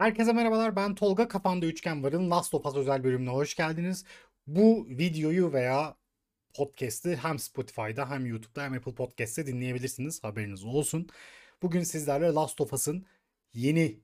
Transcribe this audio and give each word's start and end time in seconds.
Herkese 0.00 0.32
merhabalar. 0.32 0.76
Ben 0.76 0.94
Tolga. 0.94 1.28
Kafamda 1.28 1.66
Üçgen 1.66 2.02
Var'ın 2.04 2.30
Last 2.30 2.54
of 2.54 2.66
Us 2.66 2.76
özel 2.76 3.04
bölümüne 3.04 3.30
hoş 3.30 3.54
geldiniz. 3.54 4.04
Bu 4.46 4.86
videoyu 4.88 5.52
veya 5.52 5.96
podcast'i 6.54 7.16
hem 7.16 7.38
Spotify'da 7.38 8.10
hem 8.10 8.26
YouTube'da 8.26 8.62
hem 8.64 8.72
Apple 8.72 8.94
Podcast'te 8.94 9.46
dinleyebilirsiniz. 9.46 10.24
Haberiniz 10.24 10.64
olsun. 10.64 11.08
Bugün 11.62 11.82
sizlerle 11.82 12.26
Last 12.26 12.60
of 12.60 12.72
Us'ın 12.72 13.06
yeni 13.54 14.00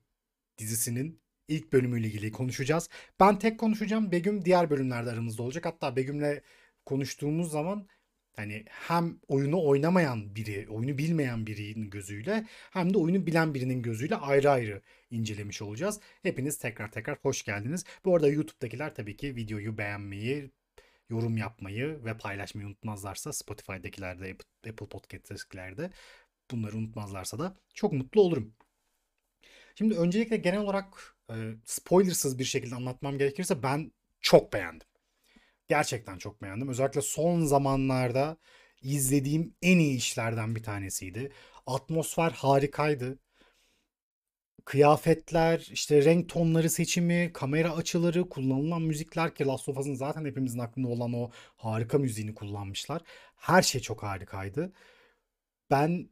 dizisinin 0.58 1.20
ilk 1.48 1.72
bölümüyle 1.72 2.06
ilgili 2.06 2.32
konuşacağız. 2.32 2.88
Ben 3.20 3.38
tek 3.38 3.60
konuşacağım. 3.60 4.12
Begüm 4.12 4.44
diğer 4.44 4.70
bölümlerde 4.70 5.10
aramızda 5.10 5.42
olacak. 5.42 5.66
Hatta 5.66 5.96
Begüm'le 5.96 6.40
konuştuğumuz 6.86 7.50
zaman 7.50 7.88
hani 8.36 8.64
hem 8.68 9.18
oyunu 9.28 9.66
oynamayan 9.66 10.36
biri, 10.36 10.68
oyunu 10.68 10.98
bilmeyen 10.98 11.46
birinin 11.46 11.90
gözüyle 11.90 12.46
hem 12.70 12.94
de 12.94 12.98
oyunu 12.98 13.26
bilen 13.26 13.54
birinin 13.54 13.82
gözüyle 13.82 14.16
ayrı 14.16 14.50
ayrı 14.50 14.82
incelemiş 15.10 15.62
olacağız. 15.62 16.00
Hepiniz 16.22 16.58
tekrar 16.58 16.90
tekrar 16.90 17.18
hoş 17.22 17.44
geldiniz. 17.44 17.84
Bu 18.04 18.14
arada 18.16 18.28
YouTube'dakiler 18.28 18.94
tabii 18.94 19.16
ki 19.16 19.36
videoyu 19.36 19.78
beğenmeyi, 19.78 20.50
yorum 21.10 21.36
yapmayı 21.36 22.04
ve 22.04 22.18
paylaşmayı 22.18 22.66
unutmazlarsa 22.66 23.32
Spotify'dakilerde, 23.32 24.36
Apple 24.68 24.86
Podcast'takilerde 24.86 25.90
bunları 26.50 26.76
unutmazlarsa 26.76 27.38
da 27.38 27.56
çok 27.74 27.92
mutlu 27.92 28.20
olurum. 28.20 28.54
Şimdi 29.74 29.94
öncelikle 29.94 30.36
genel 30.36 30.60
olarak 30.60 31.16
spoilersız 31.64 32.38
bir 32.38 32.44
şekilde 32.44 32.74
anlatmam 32.74 33.18
gerekirse 33.18 33.62
ben 33.62 33.92
çok 34.20 34.52
beğendim. 34.52 34.86
Gerçekten 35.68 36.18
çok 36.18 36.42
beğendim. 36.42 36.68
Özellikle 36.68 37.00
son 37.02 37.44
zamanlarda 37.44 38.36
izlediğim 38.82 39.54
en 39.62 39.78
iyi 39.78 39.96
işlerden 39.96 40.56
bir 40.56 40.62
tanesiydi. 40.62 41.32
Atmosfer 41.66 42.30
harikaydı. 42.30 43.18
Kıyafetler, 44.64 45.68
işte 45.72 46.04
renk 46.04 46.28
tonları 46.28 46.70
seçimi, 46.70 47.30
kamera 47.34 47.76
açıları, 47.76 48.28
kullanılan 48.28 48.82
müzikler 48.82 49.34
ki 49.34 49.44
Last 49.46 49.68
of 49.68 49.78
Us'ın 49.78 49.94
zaten 49.94 50.24
hepimizin 50.24 50.58
aklında 50.58 50.88
olan 50.88 51.12
o 51.12 51.30
harika 51.56 51.98
müziğini 51.98 52.34
kullanmışlar. 52.34 53.02
Her 53.36 53.62
şey 53.62 53.80
çok 53.80 54.02
harikaydı. 54.02 54.72
Ben 55.70 56.10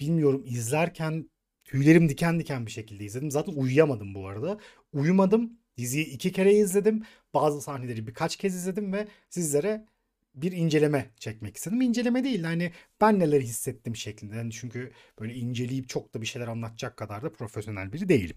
bilmiyorum 0.00 0.42
izlerken 0.46 1.30
tüylerim 1.64 2.08
diken 2.08 2.40
diken 2.40 2.66
bir 2.66 2.70
şekilde 2.72 3.04
izledim. 3.04 3.30
Zaten 3.30 3.52
uyuyamadım 3.54 4.14
bu 4.14 4.28
arada. 4.28 4.58
Uyumadım. 4.92 5.58
Diziyi 5.78 6.06
iki 6.06 6.32
kere 6.32 6.54
izledim. 6.54 7.04
Bazı 7.34 7.62
sahneleri 7.62 8.06
birkaç 8.06 8.36
kez 8.36 8.54
izledim 8.54 8.92
ve 8.92 9.08
sizlere 9.30 9.86
bir 10.34 10.52
inceleme 10.52 11.10
çekmek 11.16 11.56
istedim. 11.56 11.80
İnceleme 11.80 12.24
değil 12.24 12.44
hani 12.44 12.72
ben 13.00 13.18
neler 13.18 13.40
hissettim 13.40 13.96
şeklinde. 13.96 14.36
Yani 14.36 14.52
çünkü 14.52 14.92
böyle 15.20 15.34
inceleyip 15.34 15.88
çok 15.88 16.14
da 16.14 16.20
bir 16.20 16.26
şeyler 16.26 16.48
anlatacak 16.48 16.96
kadar 16.96 17.22
da 17.22 17.32
profesyonel 17.32 17.92
biri 17.92 18.08
değilim. 18.08 18.36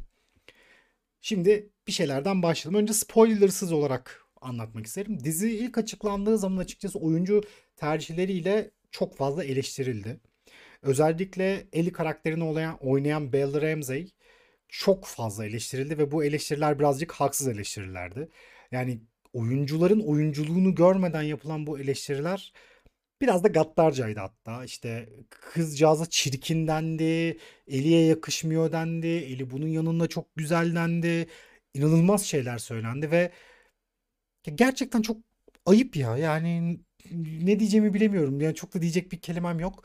Şimdi 1.22 1.70
bir 1.88 1.92
şeylerden 1.92 2.44
başlayalım. 2.44 2.82
Önce 2.82 2.94
spoilersız 2.94 3.72
olarak 3.72 4.26
anlatmak 4.42 4.86
isterim. 4.86 5.24
Dizi 5.24 5.52
ilk 5.52 5.78
açıklandığı 5.78 6.38
zaman 6.38 6.58
açıkçası 6.58 7.00
oyuncu 7.00 7.44
tercihleriyle 7.76 8.72
çok 8.92 9.18
fazla 9.18 9.44
eleştirildi. 9.44 10.20
Özellikle 10.82 11.68
Ellie 11.74 11.92
karakterini 11.92 12.44
oynayan, 12.44 12.78
oynayan 12.82 13.34
Bella 13.34 13.62
Ramsey 13.62 14.12
çok 14.70 15.06
fazla 15.06 15.46
eleştirildi 15.46 15.98
ve 15.98 16.12
bu 16.12 16.24
eleştiriler 16.24 16.80
birazcık 16.80 17.12
haksız 17.12 17.48
eleştirilerdi. 17.48 18.30
Yani 18.72 19.02
oyuncuların 19.34 20.00
oyunculuğunu 20.00 20.76
görmeden 20.76 21.22
yapılan 21.22 21.68
bu 21.68 21.80
eleştiriler 21.80 22.54
biraz 23.22 23.44
da 23.44 23.48
gaddarcaydı 23.48 24.20
hatta. 24.20 24.66
İşte 24.66 25.10
kızcağıza 25.30 26.06
çirkin 26.06 26.68
dendi, 26.68 27.38
Eli'ye 27.68 28.06
yakışmıyor 28.06 28.72
dendi, 28.72 29.08
Eli 29.08 29.50
bunun 29.52 29.68
yanında 29.68 30.08
çok 30.08 30.36
güzel 30.36 30.76
dendi. 30.76 31.28
İnanılmaz 31.74 32.26
şeyler 32.26 32.58
söylendi 32.58 33.12
ve 33.12 33.32
gerçekten 34.56 35.02
çok 35.02 35.18
ayıp 35.66 35.96
ya. 35.96 36.18
Yani 36.18 36.80
ne 37.12 37.60
diyeceğimi 37.60 37.94
bilemiyorum. 37.94 38.42
Yani 38.42 38.56
çok 38.56 38.74
da 38.74 38.82
diyecek 38.82 39.12
bir 39.12 39.20
kelimem 39.22 39.60
yok. 39.60 39.84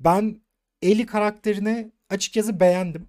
Ben 0.00 0.42
Eli 0.82 1.06
karakterini 1.06 1.92
açıkçası 2.10 2.60
beğendim. 2.60 3.08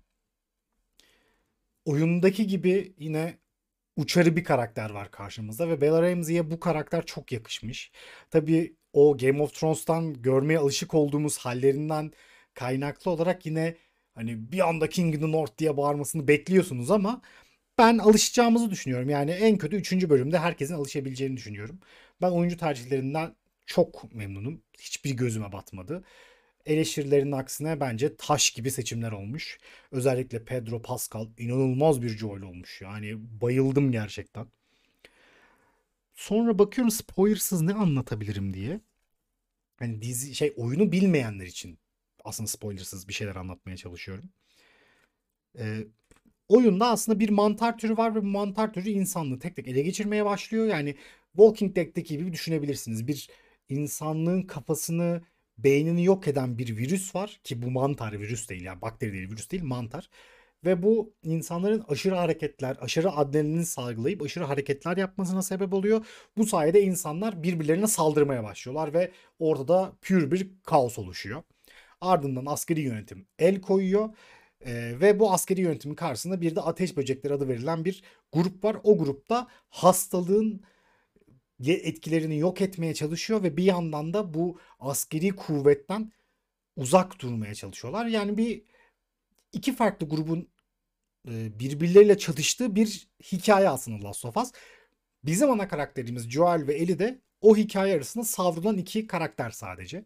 Oyundaki 1.85 2.47
gibi 2.47 2.93
yine 2.99 3.37
uçarı 3.97 4.35
bir 4.35 4.43
karakter 4.43 4.89
var 4.89 5.11
karşımızda 5.11 5.69
ve 5.69 5.81
Bella 5.81 6.01
Ramsey'e 6.01 6.51
bu 6.51 6.59
karakter 6.59 7.05
çok 7.05 7.31
yakışmış. 7.31 7.91
Tabii 8.29 8.75
o 8.93 9.17
Game 9.17 9.41
of 9.41 9.53
Thrones'tan 9.53 10.21
görmeye 10.21 10.59
alışık 10.59 10.93
olduğumuz 10.93 11.37
hallerinden 11.37 12.11
kaynaklı 12.53 13.11
olarak 13.11 13.45
yine 13.45 13.77
hani 14.15 14.51
bir 14.51 14.69
anda 14.69 14.89
King 14.89 15.15
in 15.15 15.19
the 15.19 15.31
North 15.31 15.57
diye 15.57 15.77
bağırmasını 15.77 16.27
bekliyorsunuz 16.27 16.91
ama 16.91 17.21
ben 17.77 17.97
alışacağımızı 17.97 18.71
düşünüyorum. 18.71 19.09
Yani 19.09 19.31
en 19.31 19.57
kötü 19.57 19.75
3. 19.77 20.09
bölümde 20.09 20.39
herkesin 20.39 20.73
alışabileceğini 20.73 21.37
düşünüyorum. 21.37 21.79
Ben 22.21 22.31
oyuncu 22.31 22.57
tercihlerinden 22.57 23.35
çok 23.65 24.13
memnunum. 24.13 24.61
Hiçbir 24.79 25.11
gözüme 25.11 25.51
batmadı 25.51 26.03
eleştirilerin 26.65 27.31
aksine 27.31 27.79
bence 27.79 28.15
taş 28.17 28.51
gibi 28.51 28.71
seçimler 28.71 29.11
olmuş. 29.11 29.59
Özellikle 29.91 30.45
Pedro 30.45 30.81
Pascal 30.81 31.27
inanılmaz 31.37 32.01
bir 32.01 32.09
Joel 32.09 32.41
olmuş. 32.41 32.81
Yani 32.81 33.15
bayıldım 33.41 33.91
gerçekten. 33.91 34.47
Sonra 36.13 36.59
bakıyorum 36.59 36.91
spoilersız 36.91 37.61
ne 37.61 37.73
anlatabilirim 37.73 38.53
diye. 38.53 38.81
Hani 39.79 40.01
dizi 40.01 40.35
şey 40.35 40.53
oyunu 40.57 40.91
bilmeyenler 40.91 41.45
için 41.45 41.79
aslında 42.23 42.47
spoilersız 42.47 43.07
bir 43.07 43.13
şeyler 43.13 43.35
anlatmaya 43.35 43.77
çalışıyorum. 43.77 44.29
Ee, 45.59 45.87
oyunda 46.49 46.87
aslında 46.87 47.19
bir 47.19 47.29
mantar 47.29 47.77
türü 47.77 47.97
var 47.97 48.15
ve 48.15 48.21
bu 48.21 48.27
mantar 48.27 48.73
türü 48.73 48.89
insanlığı 48.89 49.39
tek 49.39 49.55
tek 49.55 49.67
ele 49.67 49.81
geçirmeye 49.81 50.25
başlıyor. 50.25 50.65
Yani 50.67 50.95
Walking 51.33 51.75
Dead'deki 51.75 52.17
gibi 52.17 52.33
düşünebilirsiniz. 52.33 53.07
Bir 53.07 53.29
insanlığın 53.69 54.41
kafasını 54.43 55.21
beynini 55.57 56.03
yok 56.05 56.27
eden 56.27 56.57
bir 56.57 56.77
virüs 56.77 57.15
var 57.15 57.39
ki 57.43 57.61
bu 57.61 57.71
mantar 57.71 58.19
virüs 58.19 58.49
değil 58.49 58.63
yani 58.63 58.81
bakteri 58.81 59.13
değil 59.13 59.29
virüs 59.29 59.51
değil 59.51 59.63
mantar. 59.63 60.09
Ve 60.65 60.83
bu 60.83 61.13
insanların 61.23 61.83
aşırı 61.87 62.15
hareketler, 62.15 62.77
aşırı 62.81 63.11
adrenalin 63.11 63.63
salgılayıp 63.63 64.21
aşırı 64.21 64.43
hareketler 64.43 64.97
yapmasına 64.97 65.41
sebep 65.41 65.73
oluyor. 65.73 66.05
Bu 66.37 66.45
sayede 66.45 66.81
insanlar 66.81 67.43
birbirlerine 67.43 67.87
saldırmaya 67.87 68.43
başlıyorlar 68.43 68.93
ve 68.93 69.11
ortada 69.39 69.93
pür 70.01 70.31
bir 70.31 70.51
kaos 70.63 70.99
oluşuyor. 70.99 71.43
Ardından 72.01 72.45
askeri 72.45 72.81
yönetim 72.81 73.27
el 73.39 73.61
koyuyor. 73.61 74.09
Ee, 74.65 74.93
ve 75.01 75.19
bu 75.19 75.33
askeri 75.33 75.61
yönetimin 75.61 75.95
karşısında 75.95 76.41
bir 76.41 76.55
de 76.55 76.61
ateş 76.61 76.97
böcekleri 76.97 77.33
adı 77.33 77.47
verilen 77.47 77.85
bir 77.85 78.03
grup 78.33 78.63
var. 78.63 78.77
O 78.83 78.97
grupta 78.97 79.47
hastalığın 79.69 80.61
etkilerini 81.69 82.37
yok 82.37 82.61
etmeye 82.61 82.93
çalışıyor 82.93 83.43
ve 83.43 83.57
bir 83.57 83.63
yandan 83.63 84.13
da 84.13 84.33
bu 84.33 84.59
askeri 84.79 85.29
kuvvetten 85.29 86.11
uzak 86.75 87.19
durmaya 87.19 87.55
çalışıyorlar. 87.55 88.05
Yani 88.05 88.37
bir 88.37 88.63
iki 89.53 89.75
farklı 89.75 90.09
grubun 90.09 90.47
birbirleriyle 91.27 92.17
çatıştığı 92.17 92.75
bir 92.75 93.07
hikaye 93.31 93.69
aslında 93.69 94.07
Last 94.07 94.25
of 94.25 94.37
Us. 94.37 94.51
Bizim 95.23 95.51
ana 95.51 95.67
karakterimiz 95.67 96.29
Joel 96.29 96.67
ve 96.67 96.73
Ellie 96.73 96.99
de 96.99 97.21
o 97.41 97.57
hikaye 97.57 97.95
arasında 97.95 98.23
savrulan 98.23 98.77
iki 98.77 99.07
karakter 99.07 99.49
sadece. 99.49 100.03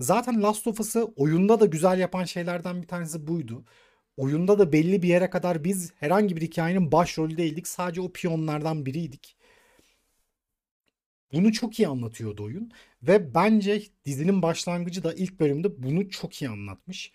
Zaten 0.00 0.42
Last 0.42 0.66
of 0.66 0.80
Us'ı 0.80 1.04
oyunda 1.04 1.60
da 1.60 1.66
güzel 1.66 1.98
yapan 1.98 2.24
şeylerden 2.24 2.82
bir 2.82 2.88
tanesi 2.88 3.26
buydu. 3.26 3.64
Oyunda 4.16 4.58
da 4.58 4.72
belli 4.72 5.02
bir 5.02 5.08
yere 5.08 5.30
kadar 5.30 5.64
biz 5.64 5.92
herhangi 5.96 6.36
bir 6.36 6.42
hikayenin 6.42 6.92
başrolü 6.92 7.36
değildik. 7.36 7.68
Sadece 7.68 8.00
o 8.00 8.12
piyonlardan 8.12 8.86
biriydik. 8.86 9.35
Bunu 11.36 11.52
çok 11.52 11.78
iyi 11.80 11.88
anlatıyordu 11.88 12.44
oyun 12.44 12.72
ve 13.02 13.34
bence 13.34 13.82
dizinin 14.04 14.42
başlangıcı 14.42 15.04
da 15.04 15.14
ilk 15.14 15.40
bölümde 15.40 15.82
bunu 15.82 16.10
çok 16.10 16.42
iyi 16.42 16.48
anlatmış. 16.50 17.12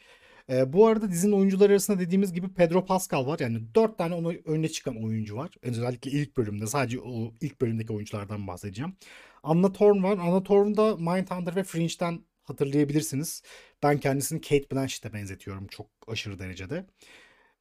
Ee, 0.50 0.74
bu 0.74 0.88
arada 0.88 1.12
dizinin 1.12 1.34
oyuncuları 1.34 1.72
arasında 1.72 2.00
dediğimiz 2.00 2.34
gibi 2.34 2.54
Pedro 2.54 2.86
Pascal 2.86 3.28
var. 3.28 3.40
Yani 3.40 3.62
dört 3.76 3.98
tane 3.98 4.16
ona 4.16 4.30
önüne 4.46 4.70
çıkan 4.70 5.04
oyuncu 5.04 5.36
var. 5.36 5.50
Özellikle 5.62 6.12
ilk 6.12 6.38
bölümde 6.38 6.68
sadece 6.68 7.00
o 7.00 7.34
ilk 7.42 7.62
bölümdeki 7.62 7.94
oyunculardan 7.94 8.48
bahsedeceğim. 8.48 8.96
Anna 9.44 9.72
Thorne 9.74 10.04
var. 10.04 10.18
Anna 10.18 10.44
Thorne 10.44 10.78
da 10.78 10.98
Mindhunter 10.98 11.56
ve 11.56 11.64
Fringe'den 11.64 12.20
hatırlayabilirsiniz. 12.44 13.44
Ben 13.84 14.00
kendisini 14.00 14.42
Kate 14.42 14.72
Blanchett'e 14.72 15.14
benzetiyorum 15.14 15.68
çok 15.68 15.88
aşırı 16.08 16.40
derecede. 16.40 16.86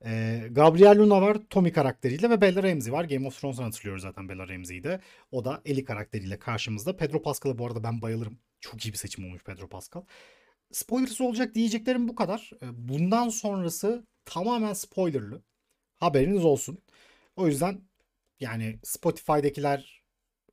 E, 0.05 0.43
Gabriel 0.51 0.99
Luna 0.99 1.23
var 1.23 1.39
Tommy 1.51 1.73
karakteriyle 1.73 2.31
ve 2.31 2.41
Bella 2.41 2.63
Ramsey 2.63 2.93
var. 2.93 3.05
Game 3.05 3.27
of 3.27 3.41
Thrones'tan 3.41 3.65
hatırlıyoruz 3.65 4.03
zaten 4.03 4.29
Bella 4.29 4.49
Ramsey'i 4.49 4.85
de. 4.85 5.01
O 5.33 5.45
da 5.45 5.63
Ellie 5.65 5.85
karakteriyle 5.85 6.39
karşımızda. 6.39 6.97
Pedro 6.97 7.23
Pascal'a 7.23 7.59
bu 7.59 7.67
arada 7.67 7.83
ben 7.83 8.03
bayılırım. 8.03 8.39
Çok 8.61 8.87
iyi 8.87 8.93
bir 8.93 8.99
seçim 8.99 9.25
olmuş 9.25 9.43
Pedro 9.45 9.69
Pascal. 9.69 10.03
Spoiler'sı 10.73 11.25
olacak 11.25 11.55
diyeceklerim 11.55 12.09
bu 12.09 12.15
kadar. 12.15 12.51
Bundan 12.63 13.29
sonrası 13.29 14.07
tamamen 14.25 14.73
spoilerlı. 14.73 15.43
Haberiniz 15.97 16.45
olsun. 16.45 16.79
O 17.37 17.47
yüzden 17.47 17.81
yani 18.41 18.79
Spotify'dakiler 18.83 20.03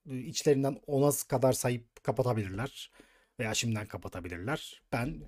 içlerinden 0.05 0.77
ona 0.87 1.11
kadar 1.27 1.53
sayıp 1.53 2.03
kapatabilirler. 2.03 2.91
Veya 3.39 3.53
şimdiden 3.53 3.85
kapatabilirler. 3.85 4.81
Ben 4.91 5.21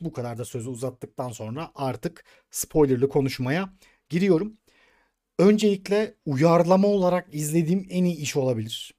bu 0.00 0.12
kadar 0.12 0.38
da 0.38 0.44
sözü 0.44 0.68
uzattıktan 0.68 1.30
sonra 1.30 1.72
artık 1.74 2.24
spoilerlı 2.50 3.08
konuşmaya 3.08 3.74
giriyorum. 4.08 4.58
öncelikle 5.38 6.14
uyarlama 6.26 6.88
olarak 6.88 7.34
izlediğim 7.34 7.86
en 7.90 8.04
iyi 8.04 8.16
iş 8.16 8.36
olabilir. 8.36 8.94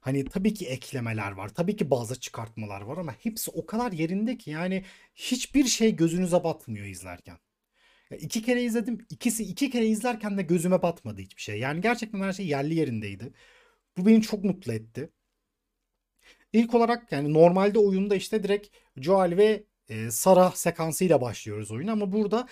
Hani 0.00 0.24
tabii 0.24 0.54
ki 0.54 0.66
eklemeler 0.66 1.32
var. 1.32 1.48
Tabii 1.54 1.76
ki 1.76 1.90
bazı 1.90 2.20
çıkartmalar 2.20 2.80
var 2.80 2.98
ama 2.98 3.12
hepsi 3.12 3.50
o 3.50 3.66
kadar 3.66 3.92
yerinde 3.92 4.38
ki 4.38 4.50
yani 4.50 4.84
hiçbir 5.14 5.64
şey 5.64 5.96
gözünüze 5.96 6.44
batmıyor 6.44 6.86
izlerken. 6.86 7.38
Ya 8.10 8.16
iki 8.18 8.42
kere 8.42 8.62
izledim. 8.64 9.06
İkisi 9.10 9.44
iki 9.44 9.70
kere 9.70 9.86
izlerken 9.86 10.38
de 10.38 10.42
gözüme 10.42 10.82
batmadı 10.82 11.20
hiçbir 11.20 11.42
şey. 11.42 11.58
Yani 11.58 11.80
gerçekten 11.80 12.20
her 12.20 12.32
şey 12.32 12.46
yerli 12.46 12.74
yerindeydi. 12.74 13.32
Bu 13.98 14.06
beni 14.06 14.22
çok 14.22 14.44
mutlu 14.44 14.72
etti. 14.72 15.10
İlk 16.52 16.74
olarak 16.74 17.12
yani 17.12 17.32
normalde 17.34 17.78
oyunda 17.78 18.16
işte 18.16 18.42
direkt 18.42 18.68
Joel 18.96 19.36
ve 19.36 19.64
e, 19.88 20.10
Sarah 20.10 20.54
sekansıyla 20.54 21.20
başlıyoruz 21.20 21.70
oyun 21.70 21.86
ama 21.88 22.12
burada 22.12 22.48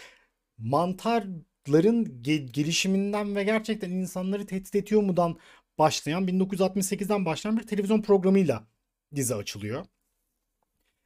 mantarların 0.59 2.05
ge- 2.23 2.53
gelişiminden 2.53 3.37
ve 3.37 3.45
gerçekten 3.45 3.91
insanları 3.91 4.47
tehdit 4.47 4.75
ediyor 4.75 5.03
mudan 5.03 5.39
başlayan 5.79 6.29
1968'den 6.29 7.25
başlayan 7.25 7.57
bir 7.59 7.67
televizyon 7.67 8.03
programıyla 8.03 8.67
dizi 9.15 9.35
açılıyor. 9.35 9.87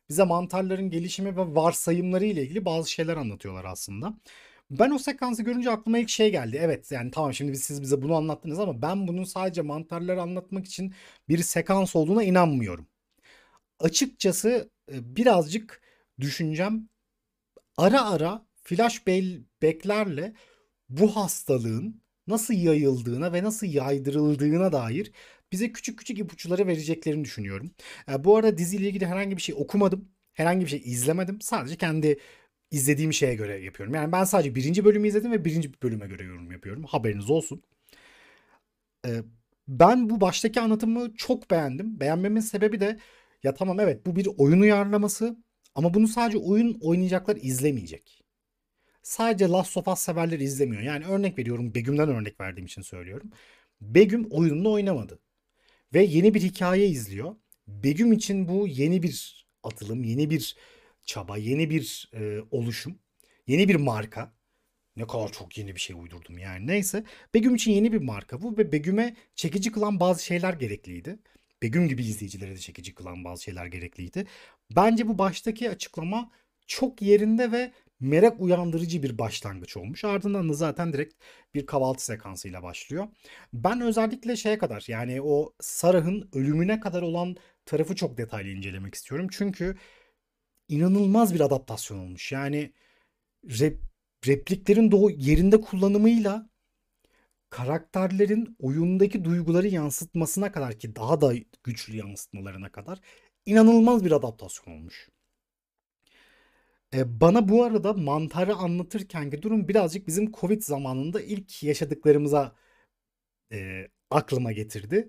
Bize 0.08 0.24
mantarların 0.24 0.90
gelişimi 0.90 1.36
ve 1.36 1.54
varsayımları 1.54 2.24
ile 2.24 2.42
ilgili 2.42 2.64
bazı 2.64 2.90
şeyler 2.90 3.16
anlatıyorlar 3.16 3.64
aslında. 3.64 4.14
Ben 4.70 4.90
o 4.90 4.98
sekansı 4.98 5.42
görünce 5.42 5.70
aklıma 5.70 5.98
ilk 5.98 6.08
şey 6.08 6.30
geldi. 6.30 6.58
Evet 6.60 6.92
yani 6.92 7.10
tamam 7.10 7.34
şimdi 7.34 7.56
siz 7.56 7.82
bize 7.82 8.02
bunu 8.02 8.14
anlattınız 8.16 8.58
ama 8.58 8.82
ben 8.82 9.08
bunun 9.08 9.24
sadece 9.24 9.62
mantarları 9.62 10.22
anlatmak 10.22 10.66
için 10.66 10.94
bir 11.28 11.38
sekans 11.38 11.96
olduğuna 11.96 12.22
inanmıyorum. 12.22 12.86
Açıkçası 13.80 14.70
birazcık 14.90 15.82
düşüncem 16.20 16.88
ara 17.76 18.10
ara 18.10 18.46
flashbacklerle 18.64 20.34
bu 20.88 21.16
hastalığın 21.16 22.02
nasıl 22.26 22.54
yayıldığına 22.54 23.32
ve 23.32 23.44
nasıl 23.44 23.66
yaydırıldığına 23.66 24.72
dair 24.72 25.12
bize 25.52 25.72
küçük 25.72 25.98
küçük 25.98 26.18
ipuçları 26.18 26.66
vereceklerini 26.66 27.24
düşünüyorum. 27.24 27.70
E, 28.10 28.24
bu 28.24 28.36
arada 28.36 28.58
diziyle 28.58 28.88
ilgili 28.88 29.06
herhangi 29.06 29.36
bir 29.36 29.42
şey 29.42 29.54
okumadım. 29.58 30.08
Herhangi 30.32 30.64
bir 30.64 30.70
şey 30.70 30.82
izlemedim. 30.84 31.40
Sadece 31.40 31.76
kendi 31.76 32.18
izlediğim 32.70 33.12
şeye 33.12 33.34
göre 33.34 33.64
yapıyorum. 33.64 33.94
Yani 33.94 34.12
ben 34.12 34.24
sadece 34.24 34.54
birinci 34.54 34.84
bölümü 34.84 35.08
izledim 35.08 35.32
ve 35.32 35.44
birinci 35.44 35.82
bölüme 35.82 36.06
göre 36.06 36.24
yorum 36.24 36.52
yapıyorum. 36.52 36.84
Haberiniz 36.84 37.30
olsun. 37.30 37.62
E, 39.06 39.22
ben 39.68 40.10
bu 40.10 40.20
baştaki 40.20 40.60
anlatımı 40.60 41.14
çok 41.16 41.50
beğendim. 41.50 42.00
Beğenmemin 42.00 42.40
sebebi 42.40 42.80
de 42.80 42.98
ya 43.42 43.54
tamam 43.54 43.80
evet 43.80 44.06
bu 44.06 44.16
bir 44.16 44.28
oyun 44.38 44.60
uyarlaması 44.60 45.36
ama 45.78 45.94
bunu 45.94 46.08
sadece 46.08 46.38
oyun 46.38 46.78
oynayacaklar 46.80 47.36
izlemeyecek. 47.42 48.24
Sadece 49.02 49.48
Last 49.48 49.76
of 49.76 49.88
Us 49.88 49.98
severler 49.98 50.38
izlemiyor. 50.40 50.82
Yani 50.82 51.04
örnek 51.04 51.38
veriyorum 51.38 51.74
Begüm'den 51.74 52.08
örnek 52.08 52.40
verdiğim 52.40 52.66
için 52.66 52.82
söylüyorum. 52.82 53.30
Begüm 53.80 54.24
oyununu 54.30 54.72
oynamadı. 54.72 55.18
Ve 55.94 56.02
yeni 56.02 56.34
bir 56.34 56.42
hikaye 56.42 56.86
izliyor. 56.86 57.36
Begüm 57.66 58.12
için 58.12 58.48
bu 58.48 58.66
yeni 58.68 59.02
bir 59.02 59.46
atılım, 59.62 60.04
yeni 60.04 60.30
bir 60.30 60.56
çaba, 61.04 61.36
yeni 61.36 61.70
bir 61.70 62.10
e, 62.14 62.40
oluşum, 62.50 62.98
yeni 63.46 63.68
bir 63.68 63.76
marka. 63.76 64.32
Ne 64.96 65.06
kadar 65.06 65.32
çok 65.32 65.58
yeni 65.58 65.74
bir 65.74 65.80
şey 65.80 65.96
uydurdum 65.96 66.38
yani. 66.38 66.66
Neyse. 66.66 67.04
Begüm 67.34 67.54
için 67.54 67.72
yeni 67.72 67.92
bir 67.92 68.02
marka 68.02 68.42
bu 68.42 68.58
ve 68.58 68.72
Begüm'e 68.72 69.16
çekici 69.34 69.72
kılan 69.72 70.00
bazı 70.00 70.24
şeyler 70.24 70.52
gerekliydi. 70.52 71.18
Begüm 71.62 71.88
gibi 71.88 72.02
izleyicilere 72.02 72.50
de 72.50 72.58
çekici 72.58 72.94
kılan 72.94 73.24
bazı 73.24 73.42
şeyler 73.42 73.66
gerekliydi. 73.66 74.26
Bence 74.76 75.08
bu 75.08 75.18
baştaki 75.18 75.70
açıklama 75.70 76.30
çok 76.66 77.02
yerinde 77.02 77.52
ve 77.52 77.72
merak 78.00 78.40
uyandırıcı 78.40 79.02
bir 79.02 79.18
başlangıç 79.18 79.76
olmuş. 79.76 80.04
Ardından 80.04 80.48
da 80.48 80.52
zaten 80.54 80.92
direkt 80.92 81.14
bir 81.54 81.66
kahvaltı 81.66 82.04
sekansıyla 82.04 82.62
başlıyor. 82.62 83.08
Ben 83.52 83.80
özellikle 83.80 84.36
şeye 84.36 84.58
kadar 84.58 84.84
yani 84.88 85.22
o 85.22 85.54
Sarah'ın 85.60 86.28
ölümüne 86.32 86.80
kadar 86.80 87.02
olan 87.02 87.36
tarafı 87.66 87.96
çok 87.96 88.18
detaylı 88.18 88.48
incelemek 88.48 88.94
istiyorum. 88.94 89.28
Çünkü 89.30 89.76
inanılmaz 90.68 91.34
bir 91.34 91.40
adaptasyon 91.40 91.98
olmuş. 91.98 92.32
Yani 92.32 92.72
rep, 93.44 93.80
repliklerin 94.26 94.90
doğu 94.90 95.10
yerinde 95.10 95.60
kullanımıyla 95.60 96.50
karakterlerin 97.50 98.56
oyundaki 98.58 99.24
duyguları 99.24 99.68
yansıtmasına 99.68 100.52
kadar 100.52 100.78
ki 100.78 100.96
daha 100.96 101.20
da 101.20 101.34
güçlü 101.64 101.96
yansıtmalarına 101.96 102.72
kadar 102.72 103.00
inanılmaz 103.48 104.04
bir 104.04 104.12
adaptasyon 104.12 104.74
olmuş. 104.74 105.08
E, 106.94 107.20
bana 107.20 107.48
bu 107.48 107.64
arada 107.64 107.92
mantarı 107.92 108.54
anlatırkenki 108.54 109.42
durum 109.42 109.68
birazcık 109.68 110.06
bizim 110.06 110.32
Covid 110.32 110.62
zamanında 110.62 111.20
ilk 111.20 111.62
yaşadıklarımıza 111.62 112.56
e, 113.52 113.88
aklıma 114.10 114.52
getirdi. 114.52 115.08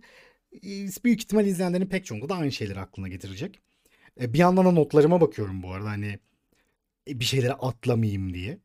E, 0.56 0.70
büyük 1.06 1.22
ihtimal 1.22 1.46
izleyenlerin 1.46 1.88
pek 1.88 2.06
çoğunda 2.06 2.30
da 2.30 2.36
aynı 2.36 2.52
şeyleri 2.52 2.80
aklına 2.80 3.08
getirecek. 3.08 3.62
E, 4.22 4.34
bir 4.34 4.40
yandan 4.40 4.66
da 4.66 4.72
notlarıma 4.72 5.22
bakıyorum 5.22 5.64
bu 5.64 5.74
arada 5.74 5.90
hani 5.90 6.20
bir 7.08 7.26
şeyleri 7.26 7.54
atlamayayım 7.54 8.34
diye. 8.34 8.60